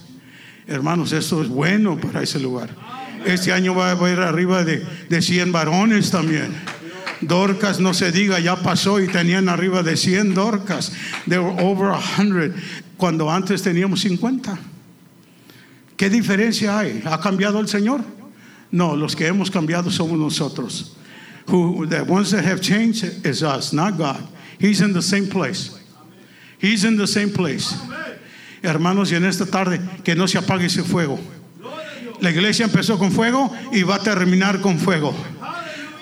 Hermanos, 0.68 1.12
esto 1.12 1.42
es 1.42 1.48
bueno 1.48 1.98
para 1.98 2.22
ese 2.22 2.40
lugar. 2.40 2.70
Este 3.26 3.52
año 3.52 3.76
va 3.76 3.90
a 3.90 3.92
haber 3.92 4.20
arriba 4.20 4.64
de, 4.64 4.86
de 5.10 5.22
100 5.22 5.52
varones 5.52 6.12
también. 6.12 6.54
Dorcas, 7.22 7.80
no 7.80 7.94
se 7.94 8.12
diga, 8.12 8.40
ya 8.40 8.56
pasó 8.56 9.00
y 9.00 9.08
tenían 9.08 9.48
arriba 9.48 9.84
de 9.84 9.96
100 9.96 10.34
Dorcas. 10.34 10.92
They 11.28 11.38
were 11.38 11.62
over 11.62 11.94
100 12.18 12.56
cuando 12.98 13.30
antes 13.30 13.62
teníamos 13.62 14.02
50. 14.02 14.58
¿Qué 15.96 16.10
diferencia 16.10 16.80
hay? 16.80 17.02
¿Ha 17.06 17.20
cambiado 17.20 17.60
el 17.60 17.68
Señor? 17.68 18.04
No, 18.72 18.96
los 18.96 19.16
que 19.16 19.28
hemos 19.28 19.52
cambiado 19.52 19.92
somos 19.92 20.18
nosotros. 20.18 20.96
Who, 21.48 21.86
the 21.88 22.04
ones 22.04 22.32
that 22.32 22.44
have 22.46 22.62
changed 22.62 23.26
is 23.26 23.44
us, 23.44 23.74
not 23.74 23.98
God. 23.98 24.28
He's 24.60 24.82
in 24.82 24.94
the 24.94 25.02
same 25.02 25.28
place. 25.28 25.78
He's 26.60 26.86
in 26.86 26.98
the 26.98 27.08
same 27.08 27.32
place. 27.32 27.76
Hermanos, 28.64 29.12
y 29.12 29.16
en 29.16 29.26
esta 29.26 29.46
tarde 29.46 29.80
que 30.04 30.16
no 30.16 30.28
se 30.28 30.38
apague 30.38 30.66
ese 30.66 30.84
fuego. 30.84 31.20
La 32.22 32.30
iglesia 32.30 32.66
empezó 32.66 32.98
con 32.98 33.12
fuego 33.12 33.52
y 33.72 33.84
va 33.84 33.96
a 33.96 34.00
terminar 34.00 34.62
con 34.62 34.80
fuego. 34.80 35.14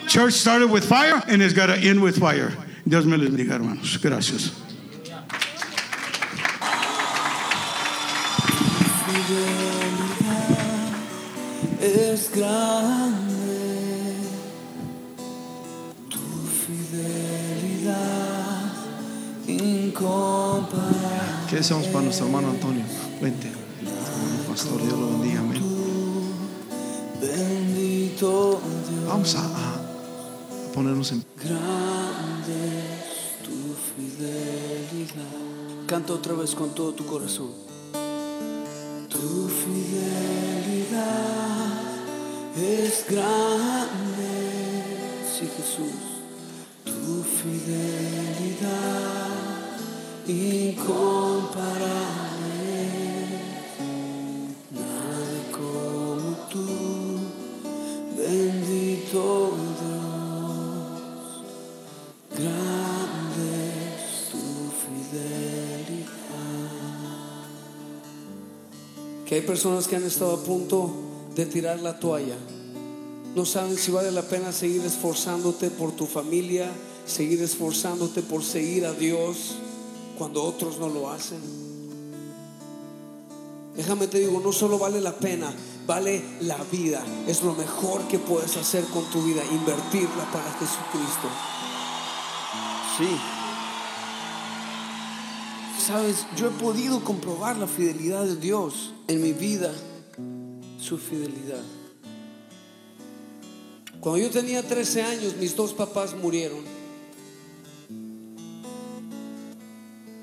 Church 0.07 0.33
started 0.33 0.69
with 0.69 0.83
fire 0.83 1.23
and 1.27 1.41
it's 1.41 1.53
got 1.53 1.67
to 1.67 1.75
end 1.75 2.01
with 2.01 2.17
fire. 2.17 2.51
Dios 2.85 3.05
me 3.05 3.17
les 3.17 3.29
bendiga, 3.29 3.55
hermanos. 3.55 3.99
Gracias. 4.01 4.51
es 11.81 12.29
grande 12.35 14.15
tu 16.09 16.19
fidelidad 16.67 17.93
incomparable. 19.47 20.97
¿Qué 21.49 21.55
deseamos 21.57 21.87
para 21.87 22.03
nuestro 22.03 22.25
hermano 22.25 22.49
Antonio? 22.49 22.83
Vente. 23.21 23.49
Pastor, 24.47 24.81
Dios 24.81 24.99
lo 24.99 25.07
bendiga. 25.11 25.39
Amén. 25.39 25.58
Bendito 28.19 28.59
Dios, 28.89 29.07
Vamos 29.07 29.35
a, 29.35 29.39
a- 29.45 29.79
ponernos 30.73 31.09
en 31.13 31.23
grande 31.41 32.79
es 32.99 33.39
tu 33.45 33.73
fidelidad. 33.95 35.23
Canta 35.87 36.13
otra 36.13 36.33
vez 36.33 36.53
con 36.53 36.75
todo 36.75 36.91
tu 36.93 37.05
corazón. 37.05 37.51
Tu 39.09 39.47
fidelidad 39.47 40.99
es 42.57 43.05
grande, 43.09 44.33
sí 45.33 45.47
Jesús. 45.55 45.93
Tu 46.83 47.23
fidelidad 47.23 48.67
incomparable. 50.27 52.08
Hay 69.39 69.45
personas 69.45 69.87
que 69.87 69.95
han 69.95 70.03
estado 70.03 70.33
a 70.33 70.43
punto 70.43 70.91
de 71.33 71.45
tirar 71.45 71.79
la 71.79 71.97
toalla. 71.97 72.35
No 73.35 73.45
saben 73.45 73.77
si 73.77 73.89
vale 73.89 74.11
la 74.11 74.23
pena 74.23 74.51
seguir 74.51 74.81
esforzándote 74.85 75.69
por 75.69 75.93
tu 75.93 76.07
familia, 76.07 76.69
seguir 77.05 77.41
esforzándote 77.41 78.21
por 78.21 78.43
seguir 78.43 78.85
a 78.85 78.91
Dios 78.91 79.55
cuando 80.17 80.43
otros 80.43 80.77
no 80.77 80.89
lo 80.89 81.09
hacen. 81.09 81.39
Déjame 83.77 84.07
te 84.07 84.19
digo, 84.19 84.41
no 84.41 84.51
solo 84.51 84.77
vale 84.77 84.99
la 84.99 85.15
pena, 85.15 85.53
vale 85.87 86.21
la 86.41 86.57
vida. 86.69 87.01
Es 87.25 87.41
lo 87.41 87.53
mejor 87.53 88.01
que 88.09 88.19
puedes 88.19 88.57
hacer 88.57 88.83
con 88.85 89.05
tu 89.05 89.23
vida, 89.23 89.41
invertirla 89.53 90.29
para 90.33 90.51
Jesucristo. 90.59 91.29
Sí. 92.97 93.38
Sabes, 95.89 96.27
yo 96.37 96.49
he 96.49 96.51
podido 96.51 97.03
comprobar 97.03 97.57
la 97.57 97.65
fidelidad 97.65 98.23
de 98.23 98.35
Dios 98.35 98.93
en 99.07 99.23
mi 99.23 99.33
vida, 99.33 99.73
su 100.79 100.99
fidelidad. 100.99 101.63
Cuando 103.99 104.19
yo 104.19 104.29
tenía 104.29 104.61
13 104.61 105.01
años, 105.01 105.37
mis 105.37 105.55
dos 105.55 105.73
papás 105.73 106.13
murieron. 106.13 106.59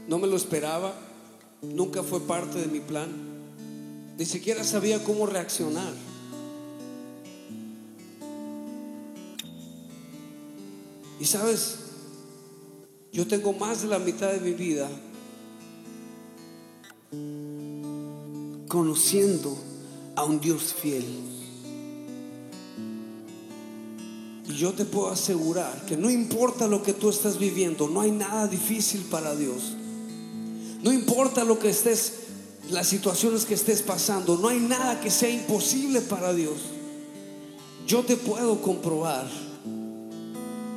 No 0.07 0.21
me 0.21 0.29
lo 0.29 0.37
esperaba, 0.37 0.95
nunca 1.63 2.05
fue 2.05 2.21
parte 2.21 2.61
de 2.61 2.69
mi 2.69 2.79
plan, 2.79 3.11
ni 4.17 4.25
siquiera 4.25 4.63
sabía 4.63 5.03
cómo 5.03 5.27
reaccionar. 5.27 5.93
Y 11.19 11.25
sabes, 11.25 11.79
yo 13.13 13.27
tengo 13.27 13.53
más 13.53 13.83
de 13.83 13.89
la 13.89 13.99
mitad 13.99 14.31
de 14.31 14.39
mi 14.39 14.53
vida 14.53 14.89
conociendo 18.77 19.57
a 20.17 20.25
un 20.25 20.39
Dios 20.39 20.75
fiel. 20.75 21.03
Y 24.47 24.53
yo 24.53 24.75
te 24.75 24.85
puedo 24.85 25.09
asegurar 25.09 25.87
que 25.87 25.97
no 25.97 26.11
importa 26.11 26.67
lo 26.67 26.83
que 26.83 26.93
tú 26.93 27.09
estás 27.09 27.39
viviendo, 27.39 27.89
no 27.89 28.03
hay 28.03 28.11
nada 28.11 28.47
difícil 28.47 29.01
para 29.11 29.35
Dios. 29.35 29.75
No 30.83 30.93
importa 30.93 31.43
lo 31.43 31.59
que 31.59 31.71
estés, 31.71 32.25
las 32.69 32.87
situaciones 32.87 33.47
que 33.47 33.55
estés 33.55 33.81
pasando, 33.81 34.37
no 34.37 34.49
hay 34.49 34.61
nada 34.61 35.01
que 35.01 35.11
sea 35.11 35.31
imposible 35.31 36.03
para 36.03 36.35
Dios. 36.35 36.59
Yo 37.87 38.03
te 38.03 38.19
puedo 38.19 38.61
comprobar 38.61 39.27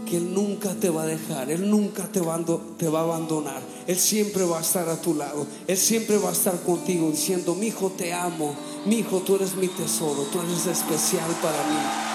que 0.09 0.17
Él 0.17 0.33
nunca 0.33 0.73
te 0.73 0.89
va 0.89 1.03
a 1.03 1.05
dejar, 1.05 1.51
Él 1.51 1.69
nunca 1.69 2.07
te 2.07 2.19
va, 2.19 2.39
te 2.77 2.89
va 2.89 3.01
a 3.01 3.03
abandonar, 3.03 3.61
Él 3.85 3.97
siempre 3.97 4.43
va 4.43 4.57
a 4.57 4.61
estar 4.61 4.89
a 4.89 4.99
tu 4.99 5.13
lado, 5.13 5.45
Él 5.67 5.77
siempre 5.77 6.17
va 6.17 6.29
a 6.29 6.33
estar 6.33 6.59
contigo 6.63 7.11
diciendo, 7.11 7.53
mi 7.53 7.67
hijo 7.67 7.91
te 7.95 8.13
amo, 8.13 8.55
mi 8.85 8.99
hijo 8.99 9.19
tú 9.19 9.35
eres 9.35 9.55
mi 9.55 9.67
tesoro, 9.67 10.23
tú 10.31 10.41
eres 10.41 10.65
especial 10.65 11.29
para 11.41 11.63
mí. 11.63 12.09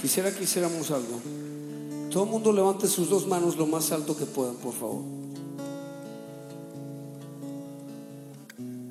Quisiera 0.00 0.34
que 0.34 0.42
hiciéramos 0.42 0.90
algo. 0.90 1.22
Todo 2.12 2.24
el 2.24 2.30
mundo 2.30 2.52
levante 2.52 2.86
sus 2.88 3.08
dos 3.08 3.26
manos 3.26 3.56
lo 3.56 3.66
más 3.66 3.90
alto 3.90 4.16
que 4.16 4.26
puedan, 4.26 4.56
por 4.56 4.74
favor. 4.74 5.02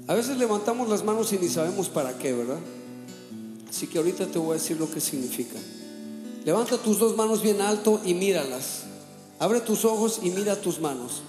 A 0.08 0.14
veces 0.16 0.38
levantamos 0.38 0.90
las 0.90 1.04
manos 1.04 1.32
y 1.32 1.38
ni 1.38 1.48
sabemos 1.48 1.88
para 1.88 2.18
qué, 2.18 2.34
¿verdad? 2.34 2.60
Así 3.70 3.88
que 3.88 4.00
ahorita 4.00 4.26
te 4.26 4.40
voy 4.40 4.52
a 4.52 4.54
decir 4.54 4.78
lo 4.80 4.90
que 4.90 5.00
significa. 5.00 5.60
Levanta 6.44 6.78
tus 6.78 6.98
dos 6.98 7.16
manos 7.16 7.44
bien 7.44 7.62
alto 7.62 8.02
y 8.04 8.16
míralas. 8.16 8.84
Abre 9.40 9.62
tus 9.62 9.86
ojos 9.86 10.20
y 10.24 10.32
mira 10.32 10.60
tus 10.60 10.80
manos. 10.82 11.22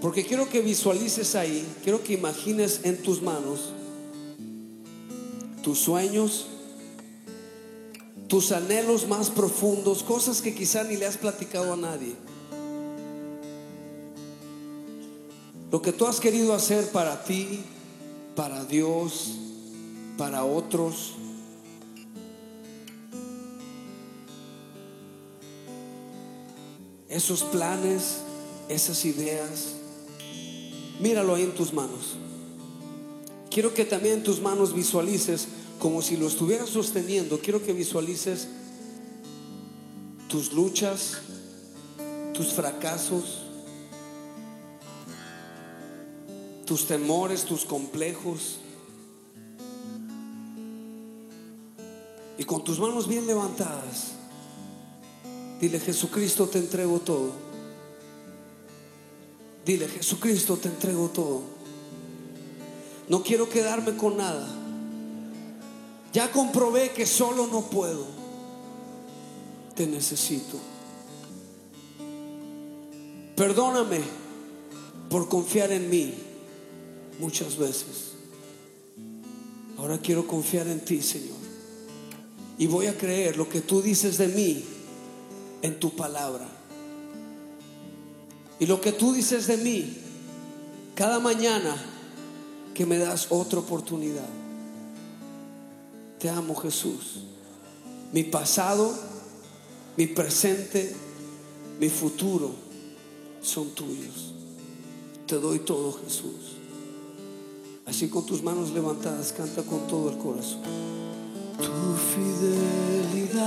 Porque 0.00 0.24
quiero 0.24 0.48
que 0.48 0.60
visualices 0.60 1.34
ahí, 1.34 1.66
quiero 1.82 2.02
que 2.02 2.14
imagines 2.14 2.80
en 2.84 3.02
tus 3.02 3.22
manos 3.22 3.72
tus 5.62 5.78
sueños, 5.78 6.46
tus 8.32 8.50
anhelos 8.50 9.06
más 9.06 9.28
profundos, 9.28 10.02
cosas 10.02 10.40
que 10.40 10.54
quizá 10.54 10.84
ni 10.84 10.96
le 10.96 11.04
has 11.04 11.18
platicado 11.18 11.74
a 11.74 11.76
nadie. 11.76 12.14
Lo 15.70 15.82
que 15.82 15.92
tú 15.92 16.06
has 16.06 16.18
querido 16.18 16.54
hacer 16.54 16.90
para 16.92 17.24
ti, 17.24 17.62
para 18.34 18.64
Dios, 18.64 19.32
para 20.16 20.46
otros. 20.46 21.12
Esos 27.10 27.42
planes, 27.42 28.20
esas 28.70 29.04
ideas, 29.04 29.74
míralo 31.00 31.34
ahí 31.34 31.42
en 31.42 31.54
tus 31.54 31.74
manos. 31.74 32.16
Quiero 33.50 33.74
que 33.74 33.84
también 33.84 34.14
en 34.14 34.22
tus 34.22 34.40
manos 34.40 34.72
visualices 34.72 35.48
como 35.82 36.00
si 36.00 36.16
lo 36.16 36.28
estuvieras 36.28 36.68
sosteniendo. 36.68 37.40
Quiero 37.40 37.60
que 37.60 37.72
visualices 37.72 38.46
tus 40.28 40.52
luchas, 40.52 41.18
tus 42.32 42.52
fracasos, 42.52 43.42
tus 46.64 46.86
temores, 46.86 47.42
tus 47.42 47.64
complejos. 47.64 48.58
Y 52.38 52.44
con 52.44 52.62
tus 52.62 52.78
manos 52.78 53.08
bien 53.08 53.26
levantadas, 53.26 54.12
dile, 55.60 55.80
Jesucristo, 55.80 56.46
te 56.46 56.60
entrego 56.60 57.00
todo. 57.00 57.32
Dile, 59.66 59.88
Jesucristo, 59.88 60.56
te 60.58 60.68
entrego 60.68 61.08
todo. 61.08 61.42
No 63.08 63.24
quiero 63.24 63.48
quedarme 63.48 63.96
con 63.96 64.16
nada. 64.16 64.61
Ya 66.12 66.30
comprobé 66.30 66.90
que 66.90 67.06
solo 67.06 67.46
no 67.46 67.62
puedo. 67.62 68.22
te 69.74 69.86
necesito. 69.86 70.58
Perdóname 73.34 74.00
por 75.08 75.28
confiar 75.28 75.72
en 75.72 75.88
mí 75.88 76.12
muchas 77.18 77.56
veces. 77.56 78.12
Ahora 79.78 79.98
quiero 79.98 80.26
confiar 80.26 80.68
en 80.68 80.80
ti, 80.84 81.00
Señor. 81.00 81.38
Y 82.58 82.66
voy 82.66 82.86
a 82.86 82.98
creer 82.98 83.38
lo 83.38 83.48
que 83.48 83.62
tú 83.62 83.80
dices 83.80 84.18
de 84.18 84.28
mí 84.28 84.62
en 85.62 85.80
tu 85.80 85.96
palabra. 85.96 86.46
Y 88.60 88.66
lo 88.66 88.80
que 88.80 88.92
tú 88.92 89.12
dices 89.12 89.46
de 89.46 89.56
mí 89.56 89.96
cada 90.94 91.18
mañana 91.18 91.74
que 92.74 92.84
me 92.86 92.98
das 92.98 93.28
otra 93.30 93.60
oportunidad. 93.60 94.41
Te 96.22 96.30
amo 96.30 96.54
Jesús. 96.54 97.18
Mi 98.12 98.22
pasado, 98.22 98.94
mi 99.96 100.06
presente, 100.06 100.94
mi 101.80 101.88
futuro 101.88 102.52
son 103.42 103.70
tuyos. 103.70 104.32
Te 105.26 105.34
doy 105.34 105.58
todo 105.58 105.92
Jesús. 106.04 106.58
Así 107.86 108.08
con 108.08 108.24
tus 108.24 108.40
manos 108.40 108.70
levantadas, 108.70 109.32
canta 109.32 109.64
con 109.64 109.88
todo 109.88 110.10
el 110.10 110.18
corazón. 110.18 110.62
Tu 111.58 111.96
fidelidad 112.14 113.40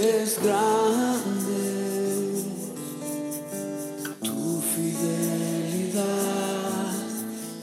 es 0.00 0.40
grande. 0.40 1.64
Tu 4.22 4.60
fidelidad 4.76 6.04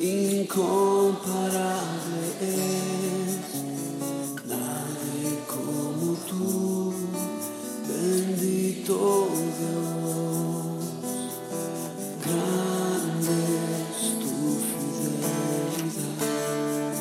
incomparable 0.01 1.84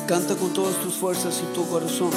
Canta 0.07 0.35
con 0.35 0.53
todas 0.53 0.75
tus 0.83 0.93
fuerzas 0.93 1.41
y 1.41 1.53
tu 1.55 1.67
corazón. 1.67 2.11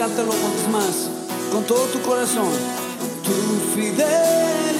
Cántalo 0.00 0.30
con 0.30 0.52
tus 0.52 0.68
más, 0.68 1.10
con 1.52 1.62
todo 1.64 1.84
tu 1.88 2.00
corazón. 2.00 2.48
Tu 3.22 3.74
fidelidad 3.74 4.79